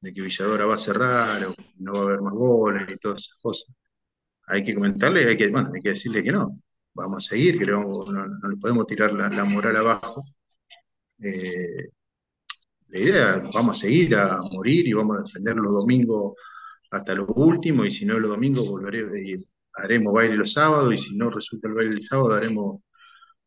de 0.00 0.12
que 0.12 0.22
Villadora 0.22 0.66
va 0.66 0.74
a 0.74 0.78
cerrar 0.78 1.44
o 1.46 1.54
no 1.78 1.92
va 1.92 1.98
a 2.00 2.02
haber 2.02 2.20
más 2.20 2.34
goles 2.34 2.88
y 2.90 2.96
todas 2.98 3.22
esas 3.22 3.38
cosas. 3.40 3.74
Hay 4.48 4.64
que 4.64 4.74
comentarle, 4.74 5.28
hay 5.28 5.36
que, 5.36 5.48
bueno, 5.48 5.70
hay 5.74 5.80
que 5.80 5.90
decirle 5.90 6.22
que 6.22 6.32
no, 6.32 6.50
vamos 6.94 7.26
a 7.26 7.28
seguir, 7.30 7.58
que 7.58 7.66
no, 7.66 8.04
le 8.48 8.56
podemos 8.58 8.86
tirar 8.86 9.12
la, 9.12 9.28
la 9.28 9.44
moral 9.44 9.76
abajo. 9.76 10.24
Eh, 11.22 11.88
la 12.88 12.98
idea, 13.00 13.42
vamos 13.54 13.78
a 13.78 13.80
seguir 13.80 14.14
a 14.16 14.38
morir 14.52 14.86
y 14.88 14.92
vamos 14.92 15.18
a 15.18 15.22
defender 15.22 15.56
los 15.56 15.74
domingos 15.74 16.34
hasta 16.90 17.14
los 17.14 17.28
últimos, 17.34 17.86
y 17.86 17.90
si 17.90 18.04
no 18.06 18.18
los 18.18 18.30
domingos 18.30 18.66
volveré, 18.68 19.00
y 19.22 19.36
haremos 19.74 20.12
baile 20.14 20.36
los 20.36 20.52
sábados, 20.52 20.94
y 20.94 20.98
si 20.98 21.16
no 21.16 21.30
resulta 21.30 21.68
el 21.68 21.74
baile 21.74 21.94
el 21.94 22.02
sábado, 22.02 22.34
haremos 22.34 22.80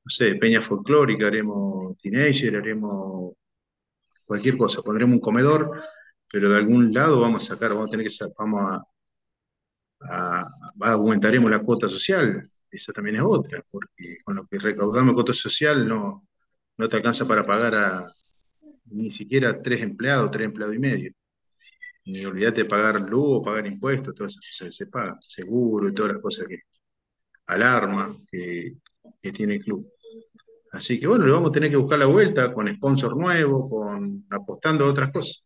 no 0.06 0.10
sé, 0.12 0.36
peña 0.36 0.62
folclórica, 0.62 1.28
haremos 1.28 1.98
teenager, 2.00 2.56
haremos 2.58 3.34
cualquier 4.26 4.58
cosa, 4.58 4.82
pondremos 4.82 5.16
un 5.16 5.22
comedor, 5.22 5.84
pero 6.32 6.50
de 6.50 6.58
algún 6.58 6.94
lado 6.94 7.22
vamos 7.22 7.46
a 7.46 7.56
sacar, 7.56 7.72
vamos 7.74 7.90
a 7.90 7.92
tener 7.92 8.08
que 8.08 8.26
vamos 8.38 8.62
a, 10.02 10.42
a 10.82 10.92
aumentaremos 10.92 11.52
la 11.52 11.60
cuota 11.62 11.90
social, 11.90 12.42
esa 12.72 12.94
también 12.94 13.18
es 13.18 13.24
otra, 13.26 13.64
porque 13.70 14.20
con 14.24 14.36
lo 14.36 14.46
que 14.46 14.60
recaudamos 14.60 15.14
cuota 15.16 15.34
social 15.34 15.88
no, 15.88 16.28
no 16.80 16.88
te 16.88 16.96
alcanza 16.96 17.28
para 17.28 17.46
pagar 17.46 17.76
a 17.76 18.06
ni 18.86 19.12
siquiera 19.12 19.62
tres 19.62 19.82
empleados, 19.82 20.32
tres 20.32 20.46
empleados 20.46 20.76
y 20.76 20.80
medio. 20.80 21.12
Ni 22.06 22.26
olvídate 22.26 22.64
de 22.64 22.70
pagar 22.70 23.02
luz, 23.02 23.44
pagar 23.44 23.68
impuestos, 23.68 24.16
todo 24.16 24.28
eso 24.28 24.40
se, 24.42 24.72
se 24.72 24.88
paga, 24.88 25.18
seguro 25.20 25.90
y 25.90 25.94
todas 25.94 26.14
las 26.14 26.22
cosas 26.22 26.48
que, 26.48 26.62
alarma 27.48 28.16
que, 28.32 28.76
que 29.22 29.32
tiene 29.34 29.56
el 29.56 29.64
club. 29.64 29.92
Así 30.72 30.98
que 31.00 31.06
bueno, 31.06 31.26
le 31.26 31.34
vamos 31.34 31.50
a 31.50 31.52
tener 31.52 31.70
que 31.70 31.76
buscar 31.76 32.00
la 32.00 32.06
vuelta 32.06 32.54
con 32.54 32.74
sponsor 32.74 33.18
nuevo, 33.18 33.70
con 33.70 34.26
apostando 34.30 34.86
a 34.86 34.90
otras 34.90 35.12
cosas. 35.12 35.44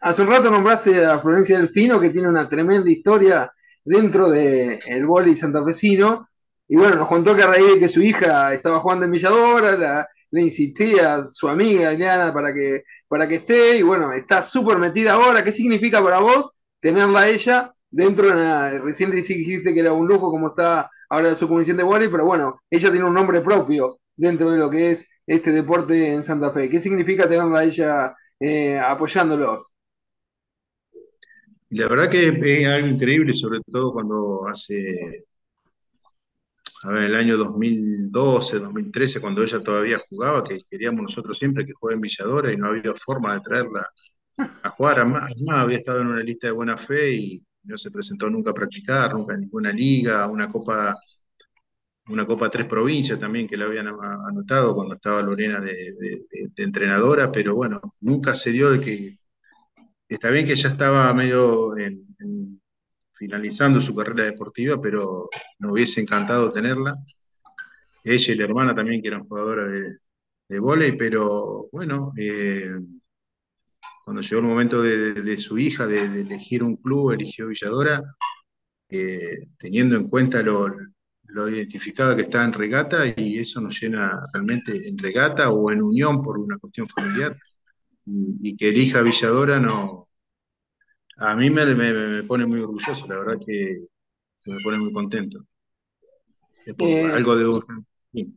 Hace 0.00 0.22
un 0.22 0.28
rato 0.28 0.50
nombraste 0.50 1.06
a 1.06 1.20
Florencia 1.20 1.58
Delfino, 1.58 2.00
que 2.00 2.10
tiene 2.10 2.28
una 2.28 2.48
tremenda 2.48 2.90
historia 2.90 3.52
dentro 3.84 4.28
del 4.28 4.80
de 4.80 5.04
boli 5.04 5.36
santafesino. 5.36 6.28
Y 6.66 6.76
bueno, 6.76 6.96
nos 6.96 7.08
contó 7.08 7.36
que 7.36 7.42
a 7.42 7.46
raíz 7.46 7.74
de 7.74 7.78
que 7.78 7.88
su 7.88 8.02
hija 8.02 8.52
estaba 8.52 8.80
jugando 8.80 9.04
en 9.04 9.12
Villadora, 9.12 9.76
la, 9.76 10.08
le 10.30 10.42
insistía 10.42 11.16
a 11.16 11.28
su 11.28 11.48
amiga 11.48 11.92
Eliana 11.92 12.32
para 12.32 12.52
que, 12.52 12.82
para 13.08 13.26
que 13.28 13.36
esté. 13.36 13.78
Y 13.78 13.82
bueno, 13.82 14.12
está 14.12 14.42
súper 14.42 14.78
metida 14.78 15.14
ahora. 15.14 15.42
¿Qué 15.44 15.52
significa 15.52 16.02
para 16.02 16.20
vos 16.20 16.58
tenerla 16.80 17.20
a 17.20 17.28
ella 17.28 17.74
dentro 17.90 18.26
de 18.26 18.32
una. 18.32 18.70
Recién 18.80 19.10
dijiste 19.10 19.72
que 19.72 19.80
era 19.80 19.92
un 19.92 20.06
lujo 20.06 20.30
como 20.30 20.48
está 20.48 20.90
ahora 21.08 21.34
su 21.34 21.48
comisión 21.48 21.76
de 21.76 21.82
vóley, 21.82 22.08
pero 22.08 22.24
bueno, 22.24 22.60
ella 22.70 22.90
tiene 22.90 23.06
un 23.06 23.14
nombre 23.14 23.40
propio 23.40 24.00
dentro 24.16 24.50
de 24.50 24.58
lo 24.58 24.70
que 24.70 24.92
es 24.92 25.08
este 25.26 25.52
deporte 25.52 26.12
en 26.12 26.22
Santa 26.22 26.50
Fe. 26.52 26.68
¿Qué 26.68 26.80
significa 26.80 27.28
tenerla 27.28 27.60
a 27.60 27.64
ella 27.64 28.14
eh, 28.40 28.78
apoyándolos? 28.78 29.72
La 31.70 31.86
verdad 31.88 32.08
que 32.08 32.28
es 32.28 32.66
algo 32.66 32.88
increíble, 32.88 33.34
sobre 33.34 33.60
todo 33.70 33.92
cuando 33.92 34.48
hace, 34.48 35.26
a 36.84 36.88
ver, 36.90 37.04
el 37.04 37.16
año 37.16 37.36
2012, 37.36 38.58
2013, 38.58 39.20
cuando 39.20 39.42
ella 39.42 39.60
todavía 39.60 39.98
jugaba, 40.08 40.44
que 40.44 40.60
queríamos 40.70 41.02
nosotros 41.02 41.38
siempre 41.38 41.66
que 41.66 41.72
juegue 41.72 41.96
en 41.96 42.00
Villadora 42.00 42.52
y 42.52 42.56
no 42.56 42.68
había 42.68 42.94
forma 42.94 43.34
de 43.34 43.40
traerla 43.40 43.86
a 44.62 44.70
jugar. 44.70 45.00
Además, 45.00 45.32
había 45.50 45.78
estado 45.78 46.00
en 46.00 46.08
una 46.08 46.22
lista 46.22 46.46
de 46.48 46.52
buena 46.52 46.78
fe 46.86 47.12
y 47.12 47.42
no 47.64 47.76
se 47.76 47.90
presentó 47.90 48.30
nunca 48.30 48.50
a 48.50 48.54
practicar, 48.54 49.12
nunca 49.14 49.34
en 49.34 49.40
ninguna 49.40 49.72
liga, 49.72 50.26
una 50.28 50.50
copa 50.50 50.94
una 52.08 52.26
Copa 52.26 52.50
Tres 52.50 52.66
Provincias 52.66 53.18
también 53.18 53.46
que 53.46 53.56
la 53.56 53.66
habían 53.66 53.88
anotado 53.88 54.74
cuando 54.74 54.94
estaba 54.94 55.22
Lorena 55.22 55.60
de, 55.60 56.26
entrenadora, 56.56 57.30
pero 57.30 57.54
bueno, 57.54 57.80
nunca 58.00 58.34
se 58.34 58.50
dio 58.50 58.70
de 58.70 58.80
que, 58.80 59.18
está 60.08 60.30
bien 60.30 60.46
que 60.46 60.56
ya 60.56 60.70
estaba 60.70 61.12
medio 61.14 61.76
en, 61.76 62.06
en, 62.20 62.60
finalizando 63.18 63.80
su 63.80 63.94
carrera 63.94 64.24
deportiva, 64.24 64.80
pero 64.80 65.28
nos 65.58 65.72
hubiese 65.72 66.00
encantado 66.00 66.50
tenerla. 66.50 66.92
Ella 68.04 68.32
y 68.32 68.36
la 68.36 68.44
hermana 68.44 68.74
también, 68.74 69.02
que 69.02 69.08
eran 69.08 69.24
jugadoras 69.24 69.68
de, 69.70 69.96
de 70.48 70.58
vóley, 70.58 70.96
pero 70.96 71.68
bueno, 71.72 72.12
eh, 72.16 72.78
cuando 74.04 74.22
llegó 74.22 74.40
el 74.40 74.46
momento 74.46 74.82
de, 74.82 75.14
de 75.14 75.36
su 75.36 75.58
hija 75.58 75.86
de, 75.86 76.00
elegir 76.04 76.62
un 76.62 76.76
club, 76.76 77.12
eligió 77.12 77.48
Villadora, 77.48 78.02
eh, 78.88 79.40
teniendo 79.58 79.96
en 79.96 80.08
cuenta 80.08 80.42
lo, 80.42 80.68
lo 81.24 81.48
identificada 81.48 82.16
que 82.16 82.22
está 82.22 82.44
en 82.44 82.54
regata 82.54 83.04
y 83.16 83.38
eso 83.38 83.60
nos 83.60 83.78
llena 83.80 84.18
realmente 84.32 84.88
en 84.88 84.96
regata 84.96 85.50
o 85.50 85.70
en 85.70 85.82
unión 85.82 86.22
por 86.22 86.38
una 86.38 86.58
cuestión 86.58 86.88
familiar. 86.88 87.36
Y, 88.06 88.50
y 88.50 88.56
que 88.56 88.68
elija 88.68 89.02
Villadora 89.02 89.60
no, 89.60 90.07
a 91.18 91.34
mí 91.34 91.50
me, 91.50 91.66
me, 91.66 91.92
me, 91.92 92.22
pone 92.22 92.46
muy 92.46 92.60
orgulloso, 92.60 93.06
la 93.06 93.18
verdad 93.18 93.44
que, 93.44 93.80
me 94.46 94.60
pone 94.62 94.78
muy 94.78 94.92
contento. 94.92 95.44
Eh, 96.66 97.10
algo 97.12 97.36
de... 97.36 97.60
Sí. 98.12 98.34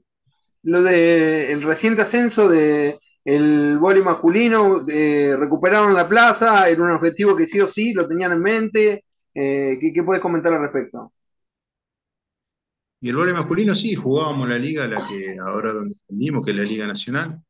Lo 0.63 0.83
de 0.83 1.51
el 1.51 1.63
reciente 1.63 2.01
ascenso 2.03 2.47
de 2.47 2.99
el 3.23 3.77
vóley 3.77 4.01
masculino, 4.01 4.85
eh, 4.87 5.35
recuperaron 5.37 5.93
la 5.93 6.07
plaza, 6.07 6.67
era 6.69 6.83
un 6.83 6.91
objetivo 6.91 7.35
que 7.35 7.47
sí 7.47 7.59
o 7.59 7.67
sí 7.67 7.93
lo 7.93 8.07
tenían 8.07 8.31
en 8.31 8.41
mente. 8.41 9.05
Eh, 9.33 9.77
¿qué, 9.79 9.93
¿Qué 9.93 10.03
puedes 10.03 10.21
comentar 10.21 10.51
al 10.53 10.61
respecto? 10.61 11.13
Y 12.99 13.09
el 13.09 13.15
vóley 13.15 13.33
masculino 13.33 13.73
sí, 13.73 13.95
jugábamos 13.95 14.49
la 14.49 14.57
liga, 14.57 14.87
la 14.87 14.95
que 14.95 15.37
ahora 15.39 15.73
donde 15.73 15.95
defendimos, 15.95 16.43
que 16.43 16.51
es 16.51 16.57
la 16.57 16.63
Liga 16.63 16.87
Nacional. 16.87 17.41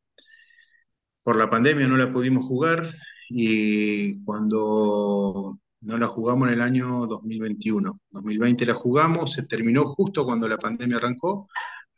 Por 1.24 1.36
la 1.36 1.50
pandemia 1.50 1.88
no 1.88 1.98
la 1.98 2.12
pudimos 2.12 2.46
jugar 2.46 2.94
y 3.34 4.24
cuando 4.24 5.58
no 5.82 5.98
la 5.98 6.08
jugamos 6.08 6.48
en 6.48 6.56
el 6.56 6.62
año 6.62 7.06
2021. 7.08 8.00
2020 8.12 8.66
la 8.66 8.74
jugamos, 8.74 9.34
se 9.34 9.44
terminó 9.44 9.86
justo 9.94 10.26
cuando 10.26 10.48
la 10.48 10.58
pandemia 10.58 10.98
arrancó. 10.98 11.48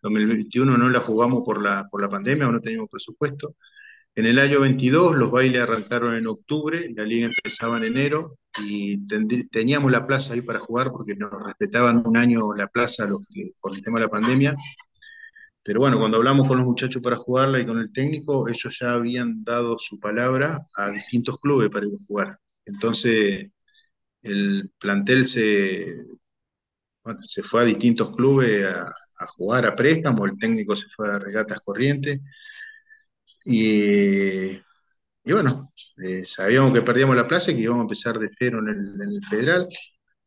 2021 0.01 0.77
no 0.77 0.89
la 0.89 0.99
jugamos 0.99 1.43
por 1.45 1.61
la, 1.61 1.87
por 1.89 2.01
la 2.01 2.09
pandemia 2.09 2.47
no 2.47 2.59
teníamos 2.59 2.89
presupuesto. 2.89 3.55
En 4.15 4.25
el 4.27 4.37
año 4.37 4.61
22 4.61 5.15
los 5.15 5.31
bailes 5.31 5.63
arrancaron 5.63 6.15
en 6.15 6.27
octubre, 6.27 6.87
la 6.95 7.03
liga 7.03 7.27
empezaba 7.27 7.77
en 7.77 7.85
enero 7.85 8.37
y 8.63 9.07
teníamos 9.47 9.91
la 9.91 10.05
plaza 10.05 10.33
ahí 10.33 10.41
para 10.41 10.59
jugar 10.59 10.91
porque 10.91 11.15
nos 11.15 11.31
respetaban 11.43 12.03
un 12.05 12.15
año 12.15 12.53
la 12.53 12.67
plaza 12.67 13.05
los 13.07 13.27
que, 13.33 13.53
por 13.59 13.75
el 13.75 13.83
tema 13.83 13.99
de 13.99 14.05
la 14.05 14.11
pandemia. 14.11 14.55
Pero 15.63 15.79
bueno, 15.79 15.99
cuando 15.99 16.17
hablamos 16.17 16.47
con 16.47 16.57
los 16.57 16.65
muchachos 16.67 17.01
para 17.01 17.17
jugarla 17.17 17.59
y 17.59 17.65
con 17.65 17.79
el 17.79 17.91
técnico, 17.93 18.47
ellos 18.49 18.77
ya 18.79 18.93
habían 18.93 19.43
dado 19.43 19.77
su 19.79 19.99
palabra 19.99 20.67
a 20.75 20.91
distintos 20.91 21.39
clubes 21.39 21.69
para 21.71 21.85
ir 21.87 21.93
a 21.95 22.05
jugar. 22.05 22.39
Entonces, 22.65 23.49
el 24.23 24.71
plantel 24.79 25.27
se, 25.27 25.97
se 27.27 27.43
fue 27.43 27.61
a 27.61 27.65
distintos 27.65 28.15
clubes 28.15 28.65
a, 28.65 29.27
jugar 29.37 29.65
a 29.65 29.75
préstamo, 29.75 30.25
el 30.25 30.37
técnico 30.37 30.75
se 30.75 30.87
fue 30.95 31.09
a 31.09 31.19
regatas 31.19 31.59
corrientes. 31.63 32.19
Y, 33.45 34.51
y 34.55 35.33
bueno, 35.33 35.73
eh, 36.03 36.23
sabíamos 36.25 36.73
que 36.73 36.81
perdíamos 36.81 37.15
la 37.15 37.27
plaza 37.27 37.51
y 37.51 37.55
que 37.55 37.61
íbamos 37.61 37.81
a 37.81 37.83
empezar 37.83 38.19
de 38.19 38.29
cero 38.29 38.59
en 38.59 39.01
el 39.01 39.21
federal. 39.29 39.67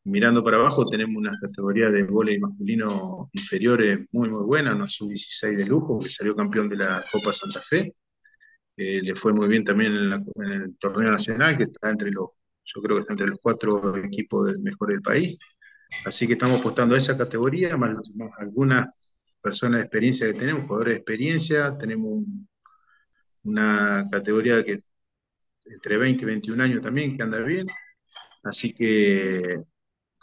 Mirando 0.07 0.45
para 0.45 0.59
abajo 0.59 0.87
tenemos 0.87 1.17
una 1.17 1.33
categoría 1.33 1.91
de 1.91 2.05
voleibol 2.05 2.51
masculino 2.51 3.29
inferiores 3.33 4.07
muy 4.13 4.29
muy 4.29 4.45
buena, 4.45 4.73
una 4.73 4.87
sub-16 4.87 5.57
de 5.57 5.65
lujo 5.65 5.99
que 5.99 6.09
salió 6.11 6.37
campeón 6.37 6.69
de 6.69 6.77
la 6.77 7.05
Copa 7.11 7.33
Santa 7.33 7.61
Fe. 7.61 7.93
Eh, 8.77 9.01
le 9.03 9.17
fue 9.17 9.33
muy 9.33 9.49
bien 9.49 9.65
también 9.65 9.93
en, 9.97 10.11
la, 10.11 10.17
en, 10.37 10.53
el 10.53 10.79
torneo 10.79 11.11
nacional, 11.11 11.57
que 11.59 11.65
está 11.65 11.91
entre 11.91 12.13
los, 12.13 12.29
yo 12.65 12.81
creo 12.83 12.97
que 12.97 13.01
está 13.01 13.15
entre 13.15 13.27
los 13.27 13.41
cuatro 13.43 13.97
equipos 13.97 14.47
del 14.47 14.61
mejor 14.61 14.91
del 14.91 15.03
país. 15.03 15.39
Así 16.05 16.27
que 16.29 16.35
estamos 16.35 16.61
apostando 16.61 16.95
a 16.95 16.99
esa 16.99 17.19
categoría, 17.19 17.77
más, 17.77 17.97
más 18.15 18.31
algunas 18.39 18.89
personas 19.43 19.81
de 19.81 19.87
experiencia 19.87 20.29
que 20.29 20.39
tenemos, 20.39 20.67
jugadores 20.67 20.95
de 20.95 20.99
experiencia, 20.99 21.77
tenemos 21.79 22.13
un, 22.13 22.49
una 23.43 24.05
categoría 24.13 24.65
que 24.65 24.79
entre 25.65 25.97
20 25.97 26.23
y 26.23 26.27
21 26.27 26.63
años 26.63 26.85
también, 26.85 27.17
que 27.17 27.23
anda 27.25 27.39
bien. 27.41 27.67
Así 28.45 28.73
que 28.73 29.65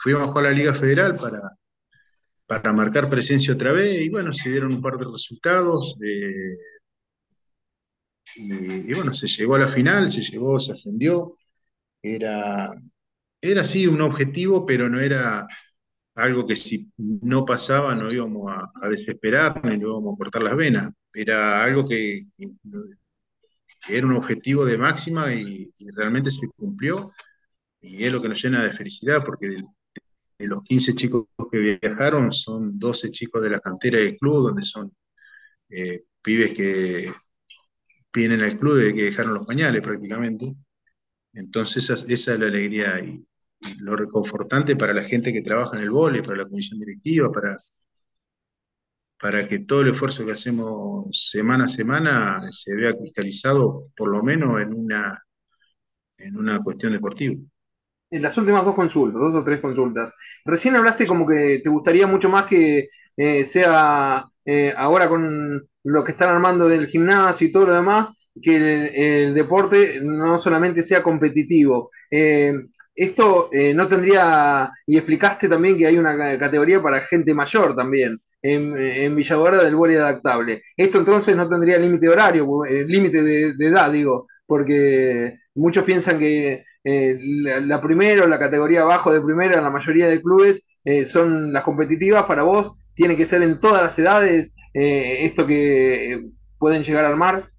fuimos 0.04 0.24
a 0.24 0.28
jugar 0.28 0.48
a 0.48 0.50
la 0.50 0.56
Liga 0.58 0.74
Federal 0.76 1.16
para, 1.16 1.40
para 2.46 2.74
marcar 2.74 3.10
presencia 3.10 3.54
otra 3.54 3.72
vez 3.72 4.02
y 4.02 4.10
bueno, 4.10 4.34
se 4.34 4.52
dieron 4.52 4.74
un 4.74 4.82
par 4.82 4.98
de 4.98 5.06
resultados. 5.06 5.96
Eh, 6.04 6.58
y, 8.36 8.94
bueno, 8.94 9.14
se 9.16 9.28
llegó 9.28 9.56
a 9.56 9.60
la 9.60 9.68
final, 9.70 10.12
se 10.12 10.22
llegó, 10.22 10.60
se 10.60 10.74
ascendió. 10.74 11.38
Era, 12.02 12.74
era 13.40 13.64
sí 13.64 13.88
un 13.88 14.02
objetivo, 14.02 14.66
pero 14.66 14.90
no 14.90 15.00
era 15.00 15.48
algo 16.16 16.46
que 16.46 16.56
si 16.56 16.92
no 16.98 17.46
pasaba 17.46 17.96
no 17.96 18.12
íbamos 18.12 18.52
a, 18.52 18.72
a 18.86 18.90
desesperar 18.90 19.64
ni 19.66 19.76
íbamos 19.76 20.16
a 20.16 20.18
cortar 20.18 20.44
las 20.44 20.58
venas. 20.58 20.94
Era 21.14 21.64
algo 21.64 21.88
que, 21.88 22.26
era 23.88 24.06
un 24.06 24.14
objetivo 24.14 24.66
de 24.66 24.78
máxima 24.78 25.34
y, 25.34 25.72
realmente 25.96 26.32
se 26.32 26.48
cumplió 26.56 27.12
y 27.82 28.06
es 28.06 28.12
lo 28.12 28.22
que 28.22 28.30
nos 28.30 28.42
llena 28.42 28.64
de 28.64 28.74
felicidad 28.74 29.24
porque 29.26 29.62
los 30.48 30.64
15 30.64 30.96
chicos 30.96 31.28
que 31.52 31.78
viajaron 31.82 32.32
son 32.34 32.78
12 32.80 33.12
chicos 33.12 33.42
de 33.42 33.50
la 33.50 33.60
cantera 33.60 34.00
del 34.00 34.18
club 34.18 34.44
donde 34.44 34.64
son 34.64 34.92
eh, 35.70 36.04
pibes 36.22 36.54
que 36.54 37.14
vienen 38.14 38.42
al 38.42 38.60
club 38.60 38.76
de 38.76 38.94
que 38.94 39.04
dejaron 39.04 39.34
los 39.36 39.46
pañales 39.46 39.82
prácticamente 39.82 40.56
entonces 41.34 41.90
esa, 41.90 42.06
es 42.08 42.40
la 42.40 42.48
alegría 42.48 43.00
y, 43.00 43.26
y, 43.62 43.76
lo 43.80 43.96
reconfortante 43.96 44.76
para 44.76 44.94
la 44.94 45.04
gente 45.04 45.34
que 45.34 45.42
trabaja 45.42 45.78
en 45.78 45.84
el 45.84 45.90
vole, 45.90 46.22
para 46.24 46.38
la 46.38 46.48
comisión 46.48 46.80
directiva, 46.80 47.32
para, 47.32 47.58
para 49.20 49.48
que 49.48 49.60
todo 49.60 49.82
el 49.82 49.90
esfuerzo 49.90 50.26
que 50.26 50.34
hacemos 50.34 51.30
semana 51.32 51.66
a 51.66 51.68
semana 51.68 52.42
se 52.42 52.76
vea 52.76 52.96
cristalizado, 52.96 53.90
por 53.96 54.10
lo 54.10 54.22
menos 54.24 54.62
en 54.62 54.74
una, 54.74 55.24
en 56.18 56.38
una 56.38 56.62
cuestión 56.64 56.94
deportiva. 56.94 57.36
En 58.14 58.22
las 58.22 58.38
últimas 58.38 58.64
dos 58.64 58.76
consultas, 58.76 59.20
dos 59.20 59.34
o 59.34 59.44
tres 59.44 59.60
consultas. 59.60 60.14
Recién 60.46 60.76
hablaste 60.76 61.08
como 61.08 61.26
que 61.26 61.62
te 61.64 61.70
gustaría 61.70 62.06
mucho 62.06 62.30
más 62.30 62.44
que 62.46 62.90
eh, 63.18 63.44
sea 63.46 64.26
eh, 64.46 64.72
ahora 64.78 65.10
con 65.10 65.68
lo 65.84 66.04
que 66.04 66.12
están 66.12 66.30
armando 66.30 66.68
del 66.68 66.86
gimnasio 66.86 67.48
y 67.48 67.52
todo 67.52 67.66
lo 67.66 67.74
demás, 67.74 68.10
que 68.40 69.26
el, 69.26 69.34
deporte 69.34 70.00
no 70.04 70.38
solamente 70.38 70.84
sea 70.84 71.02
competitivo. 71.02 71.90
Eh, 72.12 72.54
esto 72.96 73.50
no 73.74 73.88
tendría, 73.88 74.72
y 74.86 74.98
explicaste 74.98 75.50
también 75.50 75.76
que 75.76 75.88
hay 75.88 75.98
una 75.98 76.38
categoría 76.38 76.84
para 76.84 77.02
gente 77.02 77.34
mayor 77.34 77.76
también 77.76 78.20
en, 78.44 78.78
en 78.78 79.16
del 79.16 79.76
boli 79.76 79.96
adaptable. 79.96 80.62
Esto 80.78 81.00
entonces 81.00 81.36
no 81.36 81.50
tendría 81.50 81.80
límite 81.80 82.08
horario, 82.10 82.48
límite 82.86 83.24
de, 83.24 83.68
edad, 83.68 83.92
digo, 83.92 84.28
porque 84.46 85.40
muchos 85.56 85.84
piensan 85.84 86.20
que 86.20 86.64
eh, 86.84 87.16
la, 87.62 87.82
primera 87.82 88.26
o 88.26 88.28
la 88.28 88.38
categoría 88.38 88.82
abajo 88.82 89.14
de 89.14 89.22
primera, 89.22 89.62
la 89.62 89.70
mayoría 89.70 90.08
de 90.08 90.22
clubes 90.22 90.68
eh, 90.84 91.06
son 91.06 91.54
las 91.54 91.64
competitivas. 91.64 92.24
Para 92.26 92.44
vos, 92.44 92.78
tiene 92.94 93.16
que 93.16 93.26
ser 93.26 93.42
en 93.42 93.60
todas 93.60 93.82
las 93.82 93.98
edades 93.98 94.54
eh, 94.74 95.26
esto 95.26 95.48
que 95.48 96.22
pueden 96.60 96.84
llegar 96.84 97.06
al 97.06 97.16
mar. 97.16 97.50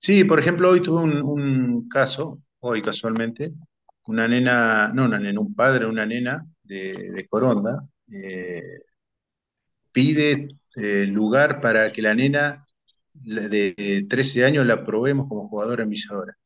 Sí, 0.00 0.22
por 0.24 0.38
ejemplo, 0.38 0.70
hoy 0.70 0.80
tuve 0.80 1.02
un, 1.02 1.88
caso, 1.88 2.40
hoy 2.60 2.80
casualmente, 2.82 3.52
una 4.06 4.28
nena, 4.28 4.88
no 4.94 5.06
una 5.06 5.18
nena, 5.18 5.40
un 5.40 5.54
padre, 5.54 5.86
una 5.86 6.06
nena 6.06 6.46
de, 6.62 7.26
Coronda, 7.28 7.84
pide 9.92 10.48
lugar 11.06 11.60
para 11.60 11.90
que 11.92 12.02
la 12.02 12.14
nena 12.14 12.64
de 13.12 14.06
13 14.08 14.44
años 14.44 14.66
la 14.66 14.84
probemos 14.84 15.28
como 15.28 15.48
jugadora 15.48 15.82
en 15.82 15.90
Villadora. 15.90 16.36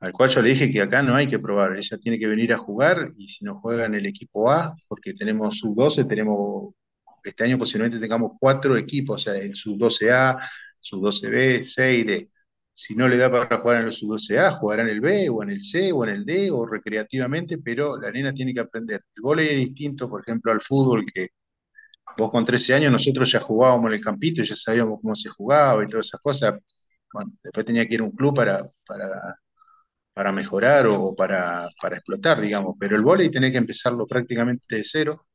Al 0.00 0.12
cual 0.12 0.30
yo 0.30 0.42
le 0.42 0.50
dije 0.50 0.70
que 0.70 0.82
acá 0.82 1.02
no 1.02 1.14
hay 1.16 1.26
que 1.28 1.38
probar, 1.38 1.76
ella 1.76 1.98
tiene 1.98 2.18
que 2.18 2.26
venir 2.26 2.52
a 2.52 2.58
jugar 2.58 3.12
y 3.16 3.28
si 3.28 3.44
no 3.44 3.60
juega 3.60 3.86
en 3.86 3.94
el 3.94 4.06
equipo 4.06 4.50
A, 4.50 4.76
porque 4.88 5.14
tenemos 5.14 5.58
sub-12, 5.58 6.06
tenemos, 6.08 6.74
este 7.24 7.44
año 7.44 7.58
posiblemente 7.58 7.98
tengamos 7.98 8.32
cuatro 8.38 8.76
equipos, 8.76 9.22
o 9.22 9.24
sea, 9.24 9.40
el 9.40 9.54
sub-12A, 9.54 10.38
sub-12B, 10.80 11.62
6D. 11.62 12.30
Si 12.74 12.94
no 12.94 13.08
le 13.08 13.16
da 13.16 13.30
para 13.30 13.58
jugar 13.60 13.80
en 13.82 13.86
el 13.88 13.92
sub-12A, 13.94 14.58
jugará 14.58 14.82
en 14.82 14.90
el 14.90 15.00
B 15.00 15.28
o 15.30 15.42
en 15.42 15.50
el 15.50 15.62
C 15.62 15.92
o 15.92 16.04
en 16.04 16.10
el 16.10 16.24
D 16.26 16.50
o 16.50 16.66
recreativamente, 16.66 17.58
pero 17.58 17.98
la 17.98 18.10
nena 18.10 18.34
tiene 18.34 18.52
que 18.54 18.60
aprender. 18.60 19.02
El 19.16 19.22
vóley 19.22 19.48
es 19.48 19.56
distinto, 19.56 20.08
por 20.10 20.20
ejemplo, 20.22 20.52
al 20.52 20.60
fútbol 20.60 21.06
que 21.12 21.30
Vos 22.16 22.30
con 22.30 22.44
13 22.44 22.74
años 22.74 22.92
nosotros 22.92 23.30
ya 23.30 23.40
jugábamos 23.40 23.88
en 23.88 23.94
el 23.94 24.00
campito, 24.04 24.42
ya 24.42 24.56
sabíamos 24.56 25.00
cómo 25.02 25.14
se 25.14 25.28
jugaba 25.28 25.84
y 25.84 25.88
todas 25.88 26.06
esas 26.06 26.20
cosas. 26.20 26.54
Bueno, 27.12 27.32
después 27.42 27.66
tenía 27.66 27.86
que 27.86 27.94
ir 27.94 28.00
a 28.00 28.04
un 28.04 28.12
club 28.12 28.34
para, 28.34 28.68
para, 28.86 29.38
para 30.16 30.32
mejorar 30.32 30.86
o 30.86 31.14
para, 31.14 31.68
para 31.80 31.96
explotar, 31.96 32.40
digamos. 32.40 32.74
Pero 32.80 32.96
el 32.96 33.02
vóley 33.02 33.30
tenés 33.30 33.52
que 33.52 33.58
empezarlo 33.58 34.06
prácticamente 34.06 34.76
de 34.76 34.82
cero. 34.82 35.26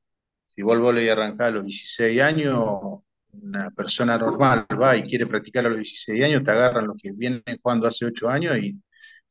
Si 0.56 0.64
vos 0.64 0.74
el 0.76 0.82
vóley 0.82 1.08
arrancás 1.08 1.50
a 1.50 1.52
los 1.52 1.66
16 1.66 2.20
años, 2.20 3.00
una 3.34 3.70
persona 3.72 4.18
normal 4.18 4.66
va 4.82 4.98
y 4.98 5.04
quiere 5.04 5.28
practicar 5.28 5.68
a 5.68 5.70
los 5.70 5.78
16 5.78 6.24
años, 6.24 6.44
te 6.44 6.50
agarran 6.52 6.88
los 6.88 6.98
que 6.98 7.12
vienen 7.12 7.44
jugando 7.62 7.88
hace 7.88 8.06
8 8.06 8.28
años 8.30 8.58
y, 8.58 8.82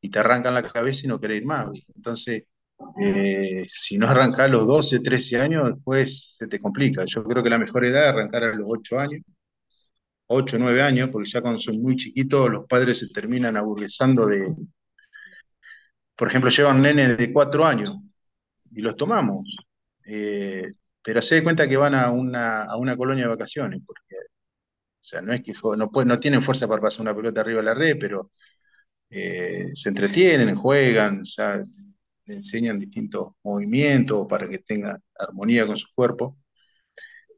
y 0.00 0.08
te 0.08 0.20
arrancan 0.20 0.54
la 0.54 0.62
cabeza 0.62 1.02
y 1.04 1.08
no 1.08 1.20
querés 1.20 1.38
ir 1.38 1.46
más. 1.46 1.68
Entonces, 1.96 2.44
eh, 3.00 3.66
si 3.72 3.98
no 3.98 4.06
arrancás 4.08 4.40
a 4.46 4.48
los 4.48 4.64
12, 4.64 5.00
13 5.00 5.36
años, 5.38 5.74
después 5.74 6.36
se 6.38 6.46
te 6.46 6.60
complica. 6.60 7.04
Yo 7.06 7.24
creo 7.24 7.42
que 7.42 7.50
la 7.50 7.58
mejor 7.58 7.84
edad 7.86 8.04
es 8.04 8.08
arrancar 8.10 8.44
a 8.44 8.54
los 8.54 8.68
8 8.70 9.00
años, 9.00 9.22
8, 10.28 10.58
9 10.58 10.82
años, 10.82 11.10
porque 11.10 11.28
ya 11.28 11.40
cuando 11.42 11.60
son 11.60 11.82
muy 11.82 11.96
chiquitos 11.96 12.50
los 12.50 12.66
padres 12.66 13.00
se 13.00 13.08
terminan 13.08 13.56
aburguesando 13.56 14.26
de, 14.26 14.46
por 16.20 16.28
ejemplo, 16.28 16.50
llevan 16.50 16.82
nenes 16.82 17.16
de 17.16 17.32
4 17.32 17.64
años 17.64 17.96
y 18.72 18.82
los 18.82 18.94
tomamos, 18.94 19.56
eh, 20.04 20.70
pero 21.02 21.22
se 21.22 21.36
da 21.36 21.42
cuenta 21.42 21.66
que 21.66 21.78
van 21.78 21.94
a 21.94 22.10
una, 22.10 22.64
a 22.64 22.76
una 22.76 22.94
colonia 22.94 23.24
de 23.24 23.30
vacaciones, 23.30 23.80
porque, 23.86 24.16
o 24.16 25.02
sea, 25.02 25.22
no 25.22 25.32
es 25.32 25.42
que 25.42 25.54
no, 25.78 25.90
pueden, 25.90 26.08
no 26.08 26.20
tienen 26.20 26.42
fuerza 26.42 26.68
para 26.68 26.82
pasar 26.82 27.00
una 27.00 27.16
pelota 27.16 27.40
arriba 27.40 27.60
de 27.60 27.64
la 27.64 27.72
red, 27.72 27.96
pero 27.98 28.32
eh, 29.08 29.70
se 29.72 29.88
entretienen, 29.88 30.56
juegan, 30.56 31.24
ya 31.24 31.62
le 32.26 32.34
enseñan 32.34 32.78
distintos 32.78 33.32
movimientos 33.42 34.26
para 34.28 34.46
que 34.46 34.58
tenga 34.58 35.00
armonía 35.18 35.66
con 35.66 35.78
su 35.78 35.88
cuerpo. 35.94 36.36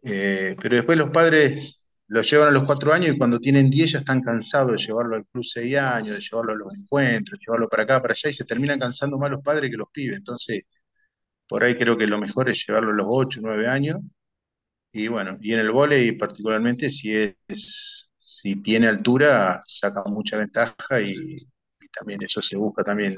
Eh, 0.03 0.57
pero 0.61 0.75
después 0.75 0.99
los 0.99 1.11
padres 1.11 1.81
los 2.13 2.31
llevan 2.31 2.49
a 2.49 2.51
los 2.51 2.67
cuatro 2.67 2.93
años 2.93 3.17
y 3.17 3.19
cuando 3.19 3.41
tienen 3.41 3.71
diez 3.71 3.93
ya 3.93 4.01
están 4.01 4.21
cansados 4.21 4.73
de 4.73 4.87
llevarlo 4.87 5.17
al 5.17 5.25
club 5.27 5.43
seis 5.45 5.75
años, 5.77 6.09
de 6.09 6.21
llevarlo 6.21 6.53
a 6.53 6.57
los 6.57 6.75
encuentros, 6.75 7.39
de 7.39 7.45
llevarlo 7.47 7.69
para 7.71 7.85
acá, 7.85 8.01
para 8.03 8.13
allá, 8.13 8.29
y 8.29 8.35
se 8.35 8.45
terminan 8.45 8.79
cansando 8.79 9.19
más 9.19 9.31
los 9.31 9.43
padres 9.43 9.71
que 9.71 9.79
los 9.79 9.89
pibes. 9.91 10.19
Entonces, 10.19 10.65
por 11.49 11.65
ahí 11.65 11.77
creo 11.77 11.97
que 11.97 12.07
lo 12.07 12.19
mejor 12.19 12.51
es 12.51 12.65
llevarlo 12.67 12.91
a 12.93 12.95
los 12.95 13.07
ocho, 13.09 13.41
nueve 13.43 13.67
años. 13.67 14.01
Y 14.93 15.09
bueno, 15.09 15.39
y 15.41 15.55
en 15.55 15.61
el 15.61 15.71
vóley 15.73 16.13
particularmente 16.13 16.91
si 16.91 17.15
es, 17.17 18.11
si 18.19 18.57
tiene 18.57 18.89
altura, 18.89 19.63
saca 19.67 20.03
mucha 20.07 20.37
ventaja 20.39 21.01
y, 21.01 21.37
también 21.99 22.23
eso 22.23 22.43
se 22.43 22.57
busca 22.57 22.85
también 22.85 23.15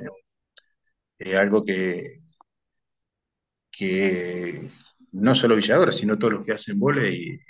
eh, 1.19 1.37
algo 1.37 1.63
que, 1.63 2.21
que 3.71 4.71
no 5.13 5.35
solo 5.35 5.57
Villadora, 5.57 5.93
sino 5.93 6.19
todos 6.19 6.35
los 6.35 6.45
que 6.45 6.53
hacen 6.53 6.79
vole 6.79 7.11
y 7.13 7.41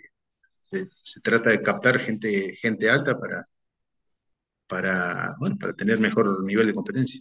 se, 0.65 0.87
se, 0.89 1.21
trata 1.21 1.51
de 1.51 1.63
captar 1.63 1.99
gente, 2.01 2.57
gente 2.57 2.91
alta 2.91 3.19
para, 3.19 3.47
para, 4.67 5.35
bueno, 5.39 5.57
para 5.59 5.73
tener 5.73 5.99
mejor 5.99 6.43
nivel 6.45 6.67
de 6.67 6.75
competencia. 6.75 7.21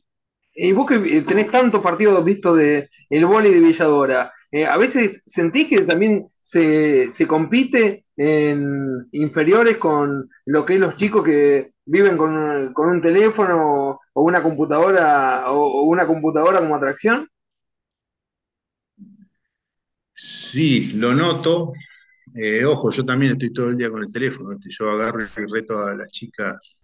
Y 0.56 0.72
vos 0.72 0.88
que 0.88 0.96
eh, 0.96 1.22
tenés 1.24 1.50
tantos 1.50 1.82
partidos 1.82 2.24
vistos 2.24 2.58
de 2.58 2.90
el 3.10 3.26
vóley 3.26 3.52
de 3.52 3.60
Villadora, 3.60 4.32
eh, 4.52 4.66
¿a 4.66 4.78
veces 4.78 5.24
sentís 5.26 5.68
que 5.68 5.82
también 5.82 6.28
se, 6.44 7.12
se 7.12 7.28
compite 7.28 8.06
en 8.16 9.08
inferiores 9.12 9.78
con 9.78 10.30
lo 10.46 10.66
que 10.66 10.76
es 10.76 10.80
los 10.80 10.96
chicos 10.96 11.24
que 11.24 11.74
viven 11.86 12.18
con, 12.18 12.72
con 12.74 12.90
un 12.90 13.02
teléfono 13.02 14.00
o 14.14 14.24
una 14.24 14.44
computadora 14.44 15.52
o 15.52 15.84
una 15.84 16.06
computadora 16.06 16.60
como 16.60 16.76
atracción? 16.76 17.28
Sí, 20.16 20.92
lo 20.94 21.14
noto. 21.14 21.74
Eh, 22.36 22.66
ojo, 22.66 22.90
yo 22.92 23.06
también 23.06 23.34
estoy 23.34 23.54
todo 23.54 23.70
el 23.70 23.78
día 23.78 23.90
con 23.90 24.04
el 24.04 24.12
teléfono. 24.12 24.56
Yo 24.68 24.90
agarro 24.90 25.20
y 25.24 25.46
reto 25.52 25.78
a 25.86 25.96
las 25.96 26.12
chicas 26.12 26.76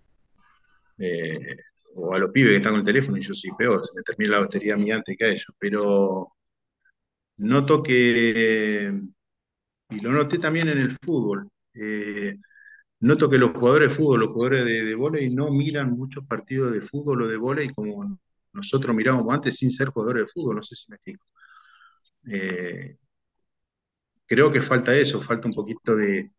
eh, 0.98 1.58
o 1.96 2.14
a 2.14 2.20
los 2.20 2.32
pibes 2.32 2.52
que 2.52 2.58
están 2.58 2.74
con 2.74 2.80
el 2.82 2.86
teléfono 2.86 3.18
y 3.18 3.22
yo 3.22 3.34
soy 3.34 3.52
peor, 3.58 3.86
se 3.86 3.94
me 3.96 4.04
termina 4.04 4.34
la 4.34 4.42
batería 4.42 4.76
a 4.76 4.78
mí 4.78 4.92
antes 4.92 5.16
que 5.18 5.26
a 5.26 5.30
ellos. 5.30 5.54
Pero 5.60 6.34
noto 7.38 7.82
que, 7.84 8.92
y 9.90 10.00
lo 10.02 10.12
noté 10.12 10.40
también 10.40 10.70
en 10.70 10.80
el 10.80 10.98
fútbol, 11.04 11.50
eh, 11.74 12.38
noto 13.02 13.30
que 13.30 13.38
los 13.38 13.52
jugadores 13.54 13.90
de 13.92 13.96
fútbol, 13.96 14.22
los 14.22 14.30
jugadores 14.32 14.66
de, 14.66 14.84
de 14.86 15.30
no 15.32 15.52
miran 15.52 15.92
muchos 15.92 16.26
partidos 16.26 16.74
de 16.74 16.82
fútbol 16.82 17.24
o 17.24 17.28
de 17.28 17.38
vóley 17.38 17.74
como 17.74 18.20
nosotros 18.54 18.96
mirábamos 18.96 19.34
antes 19.34 19.58
sin 19.58 19.72
ser 19.72 19.90
jugadores 19.90 20.26
de 20.28 20.32
fútbol, 20.34 20.58
no 20.58 20.64
sé 20.64 20.76
si 20.76 20.86
me 20.90 20.96
explico. 20.98 21.26
Creo 24.30 24.52
que 24.52 24.62
falta 24.62 24.96
eso, 24.96 25.22
falta 25.22 25.48
un 25.50 25.56
poquito 25.56 25.96
de... 25.96 26.32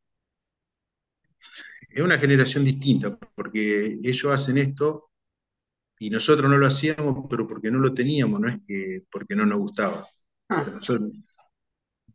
Es 1.89 2.03
una 2.03 2.19
generación 2.19 2.65
distinta, 2.65 3.17
porque 3.35 3.99
ellos 4.03 4.33
hacen 4.33 4.59
esto 4.59 5.11
y 5.99 6.11
nosotros 6.11 6.51
no 6.51 6.59
lo 6.59 6.67
hacíamos, 6.67 7.27
pero 7.31 7.47
porque 7.49 7.71
no 7.71 7.79
lo 7.81 7.95
teníamos, 7.95 8.41
no 8.41 8.49
es 8.51 8.61
que 8.67 9.03
porque 9.11 9.37
no 9.37 9.47
nos 9.47 9.61
gustaba. 9.61 10.09
Ah, 10.51 10.65
Nosotros- 10.67 11.13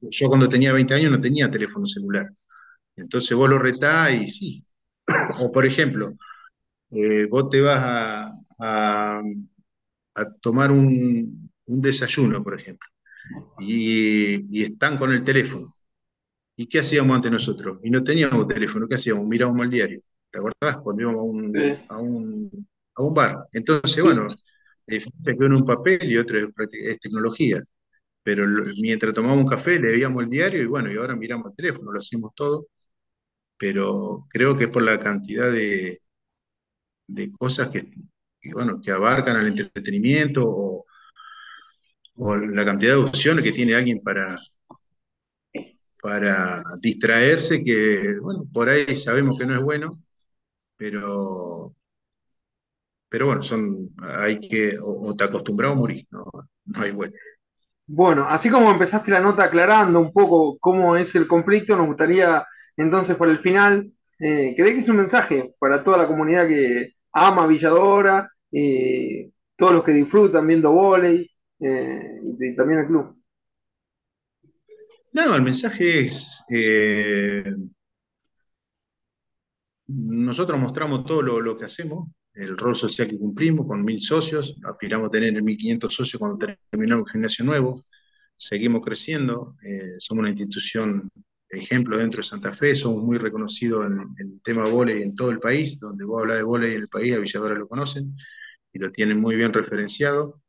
yo 0.01 0.27
cuando 0.27 0.49
tenía 0.49 0.73
20 0.73 0.93
años 0.93 1.11
no 1.11 1.21
tenía 1.21 1.49
teléfono 1.49 1.85
celular. 1.87 2.29
Entonces 2.95 3.35
vos 3.37 3.49
lo 3.49 3.59
retás 3.59 4.13
y 4.13 4.27
sí. 4.31 4.65
O 5.41 5.51
por 5.51 5.65
ejemplo, 5.65 6.15
eh, 6.91 7.27
vos 7.29 7.49
te 7.49 7.61
vas 7.61 7.79
a, 7.83 8.33
a- 8.59 9.23
a 10.15 10.33
tomar 10.41 10.71
un, 10.71 11.51
un 11.67 11.81
desayuno, 11.81 12.43
por 12.43 12.59
ejemplo, 12.59 12.87
y, 13.59 14.59
y 14.59 14.63
están 14.63 14.97
con 14.97 15.11
el 15.11 15.23
teléfono. 15.23 15.73
¿Y 16.57 16.67
qué 16.67 16.79
hacíamos 16.79 17.15
antes 17.17 17.31
nosotros? 17.31 17.79
Y 17.83 17.89
no 17.91 18.03
teníamos 18.03 18.47
teléfono, 18.47 18.87
¿qué 18.87 18.95
hacíamos? 18.95 19.27
Mirábamos 19.27 19.65
el 19.65 19.71
diario. 19.71 20.01
¿Te 20.31 20.39
acordás? 20.39 20.77
Cuando 20.83 21.01
íbamos 21.03 21.19
a 21.21 21.23
un, 21.23 21.61
sí. 21.61 21.75
a 21.89 21.97
un, 21.99 22.67
a 22.95 23.03
un 23.03 23.13
bar. 23.13 23.47
Entonces, 23.53 24.03
bueno, 24.03 24.23
la 24.23 24.95
diferencia 24.95 25.31
es 25.33 25.37
que 25.39 25.45
uno 25.45 25.57
un 25.57 25.65
papel 25.65 26.03
y 26.11 26.17
otro 26.17 26.39
es, 26.39 26.47
es 26.73 26.99
tecnología. 26.99 27.63
Pero 28.23 28.45
lo- 28.47 28.65
mientras 28.81 29.13
tomábamos 29.13 29.45
un 29.45 29.49
café, 29.51 29.79
leíamos 29.79 30.23
el 30.23 30.29
diario 30.31 30.63
y 30.63 30.67
bueno, 30.67 30.91
y 30.91 30.97
ahora 30.97 31.15
miramos 31.15 31.47
el 31.51 31.55
teléfono, 31.57 31.91
lo 31.93 31.99
hacemos 31.99 32.33
todo. 32.35 32.67
Pero 33.57 34.27
creo 34.29 34.57
que 34.57 34.65
es 34.65 34.69
por 34.71 34.83
la 34.83 34.99
cantidad 34.99 35.51
de, 35.51 36.01
de 37.07 37.31
cosas 37.33 37.69
que, 37.69 37.89
que, 38.41 38.53
bueno, 38.53 38.79
que 38.81 38.91
abarcan 38.91 39.37
al 39.37 39.47
entretenimiento 39.47 40.43
o, 40.47 40.74
o 42.17 42.35
la 42.35 42.65
cantidad 42.65 42.93
de 42.93 43.03
opciones 43.03 43.43
que 43.43 43.51
tiene 43.51 43.75
alguien 43.75 44.01
para, 44.01 44.35
para 46.01 46.63
distraerse, 46.79 47.63
que 47.63 48.17
bueno, 48.21 48.45
por 48.53 48.69
ahí 48.69 48.95
sabemos 48.95 49.37
que 49.37 49.45
no 49.45 49.55
es 49.55 49.61
bueno, 49.61 49.91
pero, 50.77 51.73
pero 53.09 53.27
bueno, 53.27 53.43
son, 53.43 53.89
hay 54.01 54.39
que, 54.39 54.77
o, 54.81 55.15
te 55.15 55.23
acostumbras 55.23 55.71
o 55.71 55.75
morís, 55.75 56.05
no, 56.11 56.25
no 56.65 56.81
hay 56.81 56.91
bueno. 56.91 57.13
Bueno, 57.87 58.25
así 58.27 58.49
como 58.49 58.71
empezaste 58.71 59.11
la 59.11 59.19
nota 59.19 59.43
aclarando 59.43 59.99
un 59.99 60.11
poco 60.11 60.57
cómo 60.59 60.95
es 60.95 61.15
el 61.15 61.27
conflicto, 61.27 61.75
nos 61.75 61.87
gustaría 61.87 62.45
entonces 62.77 63.15
para 63.15 63.31
el 63.31 63.39
final 63.39 63.91
eh, 64.19 64.53
que 64.55 64.63
dejes 64.63 64.89
un 64.89 64.97
mensaje 64.97 65.53
para 65.59 65.83
toda 65.83 65.97
la 65.97 66.07
comunidad 66.07 66.47
que 66.47 66.93
ama 67.11 67.45
Villadora, 67.45 68.29
y 68.51 69.31
todos 69.55 69.73
los 69.73 69.83
que 69.83 69.91
disfrutan 69.91 70.47
viendo 70.47 70.71
vóley 70.71 71.29
eh, 71.59 72.19
y, 72.23 72.55
también 72.55 72.79
el 72.81 72.87
club. 72.87 73.15
No, 75.13 75.35
el 75.35 75.41
mensaje 75.41 76.07
es, 76.07 76.43
eh, 76.49 77.55
nosotros 79.87 80.59
mostramos 80.59 81.05
todo 81.05 81.21
lo, 81.21 81.39
lo 81.39 81.57
que 81.57 81.65
hacemos, 81.65 82.09
el 82.33 82.57
rol 82.57 82.75
social 82.75 83.07
que 83.07 83.17
cumplimos 83.17 83.65
con 83.65 83.83
mil 83.83 84.01
socios, 84.01 84.55
aspiramos 84.65 85.07
a 85.07 85.11
tener 85.11 85.33
1.500 85.33 85.89
socios 85.89 86.19
cuando 86.19 86.45
terminamos 86.69 87.07
el 87.07 87.11
gimnasio 87.13 87.45
nuevo, 87.45 87.75
seguimos 88.35 88.83
creciendo, 88.83 89.55
eh, 89.63 89.95
somos 89.99 90.21
una 90.21 90.29
institución 90.29 91.09
ejemplo 91.49 91.97
dentro 91.97 92.17
de 92.21 92.27
Santa 92.27 92.53
Fe, 92.53 92.75
somos 92.75 93.03
muy 93.03 93.17
reconocidos 93.17 93.85
en, 93.85 93.99
el 94.17 94.41
tema 94.41 94.69
vóley 94.69 95.03
en 95.03 95.15
todo 95.15 95.31
el 95.31 95.39
país, 95.39 95.79
donde 95.79 96.03
vos 96.03 96.21
hablas 96.21 96.37
de 96.37 96.43
vóley 96.43 96.73
en 96.73 96.81
el 96.81 96.89
país, 96.89 97.15
a 97.15 97.19
Villadora 97.19 97.55
lo 97.55 97.67
conocen 97.67 98.15
y 98.73 98.79
lo 98.79 98.91
tienen 98.91 99.19
muy 99.19 99.35
bien 99.35 99.53
referenciado. 99.53 100.41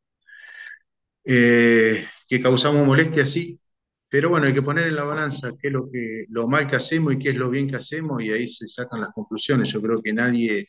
Eh, 1.26 2.06
que 2.28 2.40
causamos 2.40 2.86
molestia, 2.86 3.26
sí, 3.26 3.58
pero 4.08 4.30
bueno, 4.30 4.46
hay 4.46 4.54
que 4.54 4.62
poner 4.62 4.86
en 4.86 4.96
la 4.96 5.04
balanza 5.04 5.50
qué 5.60 5.68
es 5.68 5.74
lo 6.30 6.48
mal 6.48 6.66
que 6.68 6.76
hacemos 6.76 7.14
y 7.14 7.18
qué 7.18 7.30
es 7.30 7.36
lo 7.36 7.50
bien 7.50 7.68
que 7.68 7.76
hacemos, 7.76 8.22
y 8.22 8.30
ahí 8.30 8.48
se 8.48 8.68
sacan 8.68 9.00
las 9.00 9.10
conclusiones. 9.14 9.70
Yo 9.72 9.82
creo 9.82 10.02
que 10.02 10.12
nadie 10.12 10.68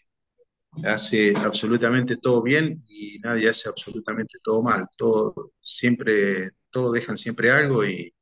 hace 0.85 1.33
absolutamente 1.35 2.17
todo 2.17 2.41
bien 2.43 2.83
y 2.87 3.19
nadie 3.19 3.49
hace 3.49 3.69
absolutamente 3.69 4.39
todo 4.43 4.61
mal. 4.63 4.87
Todo, 4.97 5.53
siempre, 5.61 6.51
todos 6.71 6.93
dejan 6.93 7.17
siempre 7.17 7.51
algo 7.51 7.85
y, 7.85 8.13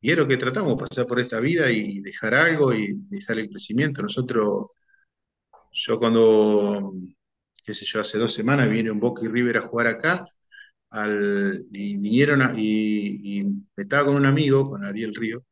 y 0.00 0.10
es 0.12 0.16
lo 0.18 0.28
que 0.28 0.36
tratamos, 0.36 0.78
pasar 0.78 1.06
por 1.06 1.20
esta 1.20 1.40
vida 1.40 1.70
y 1.70 2.00
dejar 2.00 2.34
algo 2.34 2.74
y 2.74 2.94
dejar 3.10 3.38
el 3.38 3.50
crecimiento. 3.50 4.02
Nosotros, 4.02 4.68
yo 5.72 5.98
cuando, 5.98 6.92
qué 7.64 7.74
sé 7.74 7.84
yo, 7.86 8.00
hace 8.00 8.18
dos 8.18 8.32
semanas 8.32 8.70
vine 8.70 8.90
un 8.90 9.00
Boca 9.00 9.24
y 9.24 9.28
River 9.28 9.58
a 9.58 9.68
jugar 9.68 9.86
acá, 9.88 10.24
al, 10.94 11.66
y 11.72 11.96
vinieron 11.96 12.42
a- 12.42 12.52
y, 12.56 13.44
estaba 13.76 14.06
con 14.06 14.16
un 14.16 14.26
amigo, 14.26 14.70
con 14.70 14.84
Ariel 14.84 15.14
Río, 15.14 15.44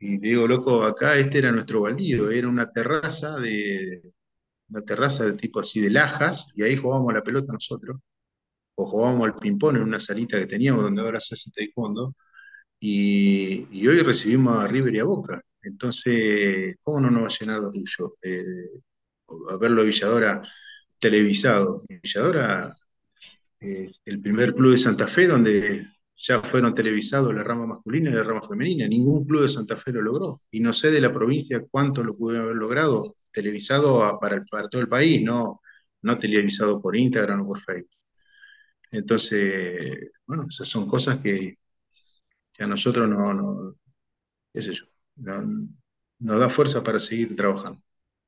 y 0.00 0.18
digo, 0.18 0.48
loco, 0.48 0.84
acá 0.84 1.16
este 1.16 1.38
era 1.38 1.52
nuestro 1.52 1.82
baldío, 1.82 2.30
era 2.30 2.48
una 2.48 2.70
terraza 2.72 3.36
de, 3.38 4.02
una 4.70 4.82
terraza 4.82 5.24
de 5.26 5.34
tipo 5.34 5.60
así 5.60 5.80
de 5.80 5.90
lajas, 5.90 6.52
y 6.56 6.62
ahí 6.64 6.76
jugábamos 6.76 7.14
la 7.14 7.22
pelota 7.22 7.52
nosotros, 7.54 7.98
o 8.76 8.86
jugábamos 8.86 9.26
al 9.28 9.34
ping-pong 9.36 9.76
en 9.76 9.82
una 9.82 10.00
salita 10.00 10.38
que 10.38 10.46
teníamos 10.46 10.84
donde 10.84 11.02
ahora 11.02 11.20
se 11.20 11.34
hace 11.34 11.50
taekwondo, 11.52 12.14
y, 12.80 13.66
y 13.72 13.88
hoy 13.88 14.02
recibimos 14.02 14.58
a 14.64 14.68
River 14.68 14.94
y 14.94 15.00
a 15.00 15.04
Boca. 15.04 15.42
Entonces, 15.62 16.76
¿cómo 16.82 17.00
no 17.00 17.10
nos 17.10 17.24
va 17.24 17.26
a 17.28 17.38
llenar 17.40 17.60
de 17.60 17.66
orgullo 17.68 18.16
eh, 18.22 18.70
a 19.50 19.56
verlo 19.56 19.82
a 19.82 19.84
Villadora 19.84 20.42
televisado? 21.00 21.84
Villadora 21.88 22.68
el 23.60 24.20
primer 24.20 24.54
club 24.54 24.72
de 24.72 24.78
Santa 24.78 25.06
Fe 25.06 25.26
donde 25.26 25.86
ya 26.16 26.42
fueron 26.42 26.74
televisados 26.74 27.34
la 27.34 27.42
rama 27.42 27.66
masculina 27.66 28.10
y 28.10 28.14
la 28.14 28.22
rama 28.22 28.46
femenina. 28.46 28.86
Ningún 28.86 29.24
club 29.26 29.42
de 29.42 29.48
Santa 29.48 29.76
Fe 29.76 29.92
lo 29.92 30.02
logró. 30.02 30.42
Y 30.50 30.60
no 30.60 30.72
sé 30.72 30.90
de 30.90 31.00
la 31.00 31.12
provincia 31.12 31.62
cuánto 31.70 32.02
lo 32.02 32.16
pudieron 32.16 32.46
haber 32.46 32.56
logrado, 32.56 33.16
televisado 33.32 34.18
para 34.20 34.42
todo 34.70 34.80
el 34.82 34.88
país, 34.88 35.22
no, 35.22 35.60
no 36.02 36.18
televisado 36.18 36.80
por 36.80 36.96
Instagram 36.96 37.42
o 37.42 37.46
por 37.48 37.60
Facebook. 37.60 37.90
Entonces, 38.92 40.10
bueno, 40.26 40.46
esas 40.50 40.68
son 40.68 40.88
cosas 40.88 41.20
que, 41.20 41.56
que 42.52 42.64
a 42.64 42.66
nosotros 42.66 43.08
no, 43.08 43.34
no, 43.34 43.74
qué 44.52 44.62
sé 44.62 44.74
yo, 44.74 44.84
no- 45.16 45.68
nos 46.20 46.40
da 46.40 46.50
fuerza 46.50 46.82
para 46.82 47.00
seguir 47.00 47.36
trabajando. 47.36 47.80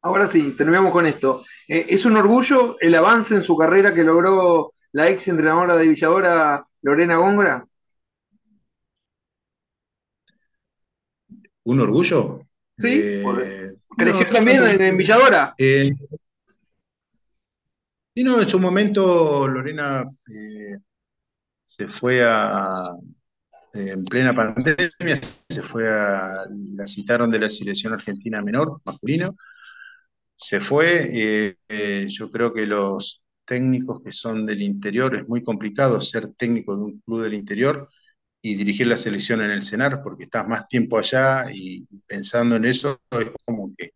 Ahora 0.02 0.28
sí, 0.28 0.52
terminamos 0.56 0.92
con 0.92 1.06
esto. 1.06 1.44
Eh, 1.68 1.86
es 1.90 2.04
un 2.04 2.16
orgullo 2.16 2.76
el 2.80 2.94
avance 2.94 3.34
en 3.36 3.42
su 3.42 3.56
carrera 3.56 3.94
que 3.94 4.02
logró 4.02 4.72
la 4.92 5.08
ex 5.08 5.28
entrenadora 5.28 5.76
de 5.76 5.88
Villadora, 5.88 6.66
Lorena 6.82 7.16
Góngora. 7.16 7.66
¿Un 11.64 11.80
orgullo? 11.80 12.40
¿Sí? 12.76 13.00
Eh, 13.02 13.74
creció 13.96 14.26
no, 14.26 14.32
también 14.32 14.58
no, 14.58 14.66
en, 14.66 14.80
en 14.80 14.96
Villadora. 14.96 15.54
eh, 15.58 15.90
sí, 18.14 18.24
no, 18.24 18.40
en 18.40 18.48
su 18.48 18.58
momento 18.58 19.46
Lorena 19.46 20.04
eh, 20.28 20.76
se 21.64 21.88
fue 21.88 22.22
a, 22.24 22.90
en 23.74 24.04
plena 24.04 24.34
pandemia, 24.34 25.20
se 25.48 25.62
fue 25.62 25.88
a, 25.88 26.46
la 26.74 26.86
citaron 26.86 27.30
de 27.30 27.38
la 27.38 27.48
selección 27.48 27.92
argentina 27.92 28.42
menor, 28.42 28.80
masculina, 28.84 29.30
se 30.36 30.60
fue, 30.60 31.10
eh, 31.12 31.56
eh, 31.68 32.06
yo 32.08 32.30
creo 32.30 32.52
que 32.52 32.66
los 32.66 33.21
técnicos 33.52 34.02
que 34.02 34.12
son 34.12 34.46
del 34.46 34.62
interior, 34.62 35.14
es 35.14 35.28
muy 35.28 35.42
complicado 35.42 36.00
ser 36.00 36.32
técnico 36.32 36.74
de 36.74 36.84
un 36.84 37.00
club 37.00 37.22
del 37.22 37.34
interior 37.34 37.86
y 38.40 38.54
dirigir 38.54 38.86
la 38.86 38.96
selección 38.96 39.42
en 39.42 39.50
el 39.50 39.62
CENAR, 39.62 40.02
porque 40.02 40.24
estás 40.24 40.48
más 40.48 40.66
tiempo 40.68 40.96
allá 40.96 41.42
y 41.52 41.86
pensando 42.06 42.56
en 42.56 42.64
eso 42.64 42.98
es 43.10 43.28
como 43.44 43.70
que 43.76 43.90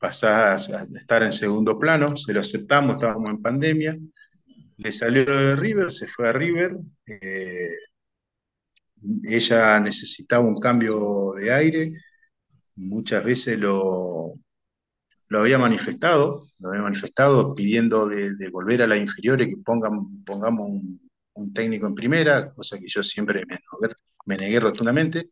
pasás 0.00 0.68
a 0.70 0.82
estar 0.96 1.22
en 1.22 1.32
segundo 1.32 1.78
plano, 1.78 2.08
se 2.18 2.32
lo 2.32 2.40
aceptamos, 2.40 2.96
estábamos 2.96 3.30
en 3.30 3.40
pandemia, 3.40 3.96
le 4.78 4.90
salió 4.90 5.24
de 5.26 5.54
River, 5.54 5.92
se 5.92 6.08
fue 6.08 6.28
a 6.28 6.32
River, 6.32 6.76
eh, 7.06 7.70
ella 9.22 9.78
necesitaba 9.78 10.44
un 10.44 10.58
cambio 10.58 11.34
de 11.36 11.52
aire, 11.52 11.92
muchas 12.74 13.22
veces 13.22 13.60
lo, 13.60 14.34
lo 15.32 15.40
había 15.40 15.58
manifestado, 15.58 16.46
lo 16.58 16.68
había 16.68 16.82
manifestado 16.82 17.54
pidiendo 17.54 18.06
de, 18.06 18.48
volver 18.50 18.82
a 18.82 18.86
las 18.86 18.98
inferiores 18.98 19.48
que 19.48 19.56
pongan, 19.64 20.22
pongamos 20.24 20.68
un, 21.34 21.54
técnico 21.54 21.86
en 21.86 21.94
primera, 21.94 22.52
cosa 22.52 22.78
que 22.78 22.86
yo 22.86 23.02
siempre 23.02 23.42
me, 24.26 24.36
negué 24.36 24.60
rotundamente. 24.60 25.30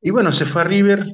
Y 0.00 0.10
bueno, 0.10 0.32
se 0.32 0.46
fue 0.46 0.62
a 0.62 0.64
River, 0.64 1.06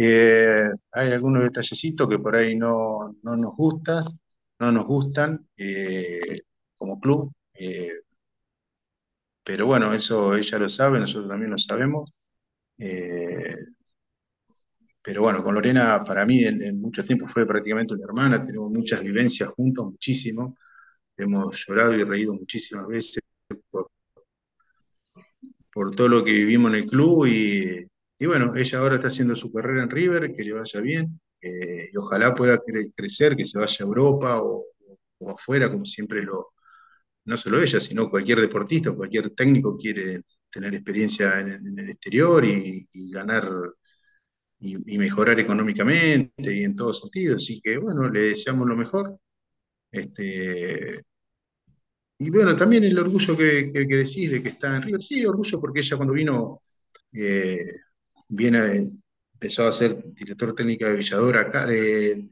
eh, 0.00 0.70
hay 0.92 1.12
algunos 1.12 1.42
detallecitos 1.42 2.08
que 2.08 2.18
por 2.18 2.34
ahí 2.34 2.56
no, 2.56 3.14
nos 3.22 3.56
gustan, 3.56 4.04
no 4.58 4.72
nos 4.72 4.86
gustan 4.86 5.46
eh, 5.56 6.42
como 6.78 6.98
club, 6.98 7.30
eh, 7.54 7.92
pero 9.44 9.66
bueno, 9.66 9.94
eso 9.94 10.34
ella 10.34 10.58
lo 10.58 10.68
sabe, 10.70 10.98
nosotros 10.98 11.28
también 11.28 11.50
lo 11.50 11.58
sabemos. 11.58 12.10
Pero 15.04 15.20
bueno, 15.20 15.44
con 15.44 15.54
Lorena 15.54 16.02
para 16.02 16.24
mí 16.24 16.42
en, 16.44 16.80
mucho 16.80 17.04
tiempo 17.04 17.26
fue 17.28 17.46
prácticamente 17.46 17.92
una 17.94 18.04
hermana, 18.06 18.44
tenemos 18.46 18.70
muchas 18.72 19.02
vivencias 19.02 19.50
juntos, 19.50 19.84
muchísimo. 19.84 20.56
Hemos 21.16 21.62
llorado 21.66 21.94
y 21.94 22.04
reído 22.04 22.32
muchísimas 22.32 22.86
veces 22.88 23.22
por, 23.70 23.90
todo 25.94 26.08
lo 26.08 26.24
que 26.24 26.32
vivimos 26.32 26.72
en 26.72 26.78
el 26.78 26.86
club 26.86 27.26
y, 27.26 27.86
bueno, 28.26 28.56
ella 28.56 28.78
ahora 28.78 28.94
está 28.96 29.08
haciendo 29.08 29.36
su 29.36 29.52
carrera 29.52 29.82
en 29.82 29.90
River, 29.90 30.34
que 30.34 30.42
le 30.42 30.52
vaya 30.54 30.80
bien 30.80 31.20
eh, 31.42 31.90
y 31.92 31.96
ojalá 31.98 32.34
pueda 32.34 32.58
crecer, 32.96 33.36
que 33.36 33.44
se 33.44 33.58
vaya 33.58 33.76
a 33.80 33.84
Europa 33.84 34.42
o, 34.42 34.64
afuera, 35.28 35.70
como 35.70 35.84
siempre 35.84 36.22
lo, 36.22 36.54
no 37.26 37.36
solo 37.36 37.62
ella, 37.62 37.78
sino 37.80 38.08
cualquier 38.10 38.40
deportista, 38.40 38.92
cualquier 38.92 39.30
técnico 39.30 39.76
quiere 39.76 40.22
tener 40.50 40.74
experiencia 40.74 41.40
en, 41.40 41.78
el 41.78 41.90
exterior 41.90 42.44
y 42.44 42.86
ganar 43.10 43.50
y, 44.64 44.98
mejorar 44.98 45.38
económicamente 45.40 46.54
y 46.54 46.64
en 46.64 46.74
todos 46.76 47.00
sentidos. 47.00 47.42
Así 47.42 47.60
que 47.60 47.78
bueno, 47.78 48.08
le 48.10 48.20
deseamos 48.20 48.66
lo 48.66 48.76
mejor. 48.76 49.18
Este, 49.90 51.02
y 52.18 52.30
bueno, 52.30 52.56
también 52.56 52.84
el 52.84 52.98
orgullo 52.98 53.36
que, 53.36 53.70
que, 53.72 53.96
decís 53.96 54.30
de 54.30 54.42
que 54.42 54.50
está 54.50 54.76
en 54.76 54.82
River, 54.82 55.02
sí, 55.02 55.24
orgullo 55.26 55.60
porque 55.60 55.80
ella 55.80 55.96
cuando 55.96 56.14
vino, 56.14 56.62
eh, 57.12 57.80
viene, 58.28 58.90
empezó 59.34 59.64
a 59.64 59.72
ser 59.72 60.02
director 60.14 60.54
técnico 60.54 60.86
de 60.86 60.96
Villador 60.96 61.36
acá, 61.38 61.66
de 61.66 62.28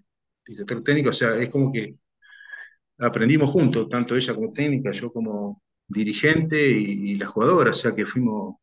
director 0.47 0.83
técnico, 0.83 1.11
o 1.11 1.13
sea, 1.13 1.37
es 1.37 1.51
como 1.51 1.73
que 1.73 1.97
aprendimos 2.99 3.51
juntos, 3.51 3.89
tanto 3.89 4.17
ella 4.17 4.35
como 4.35 4.53
técnica, 4.53 4.93
yo 4.93 5.13
como 5.13 5.63
dirigente 5.87 6.71
y, 6.71 7.17
la 7.17 7.27
jugadora, 7.27 7.71
o 7.73 7.75
sea 7.75 7.95
que 7.95 8.07
fuimos, 8.07 8.57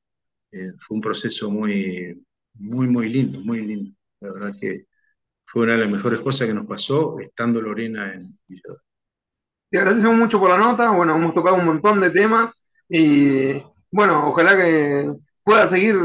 eh, 0.52 0.72
fue 0.80 0.96
un 0.96 1.02
proceso 1.02 1.50
muy, 1.52 2.24
muy, 2.60 2.88
muy 2.88 3.10
lindo, 3.10 3.40
muy 3.40 3.62
lindo. 3.62 3.92
La 4.20 4.32
verdad 4.32 4.56
que 4.60 4.86
fue 5.46 5.64
una 5.64 5.74
de 5.74 5.80
las 5.80 5.90
mejores 5.90 6.22
cosas 6.22 6.48
que 6.48 6.54
nos 6.54 6.68
pasó 6.68 7.20
estando 7.20 7.62
Lorena 7.62 8.14
en 8.14 8.38
Villador. 8.48 8.82
Te 9.70 9.78
agradecemos 9.78 10.18
mucho 10.18 10.40
por 10.40 10.50
la 10.50 10.58
nota, 10.58 10.90
bueno, 10.92 11.16
hemos 11.16 11.34
tocado 11.34 11.56
un 11.56 11.66
montón 11.66 12.00
de 12.02 12.10
temas 12.10 12.64
y 12.88 13.64
bueno, 13.92 14.28
ojalá 14.28 14.56
que 14.56 15.12
pueda 15.44 15.68
seguir 15.68 15.96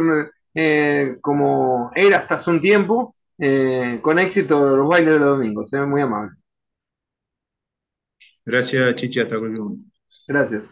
eh, 0.54 1.16
como 1.20 1.90
era 1.94 2.18
hasta 2.18 2.36
hace 2.36 2.50
un 2.50 2.60
tiempo, 2.60 3.16
eh, 3.38 3.98
con 4.02 4.18
éxito 4.18 4.76
los 4.76 4.88
bailes 4.88 5.14
de 5.14 5.18
los 5.18 5.38
domingos, 5.38 5.70
se 5.70 5.80
muy 5.80 6.02
amable. 6.02 6.36
Gracias, 8.44 8.94
Chichi, 8.96 9.20
hasta 9.20 9.36
luego. 9.36 9.76
Gracias. 10.28 10.64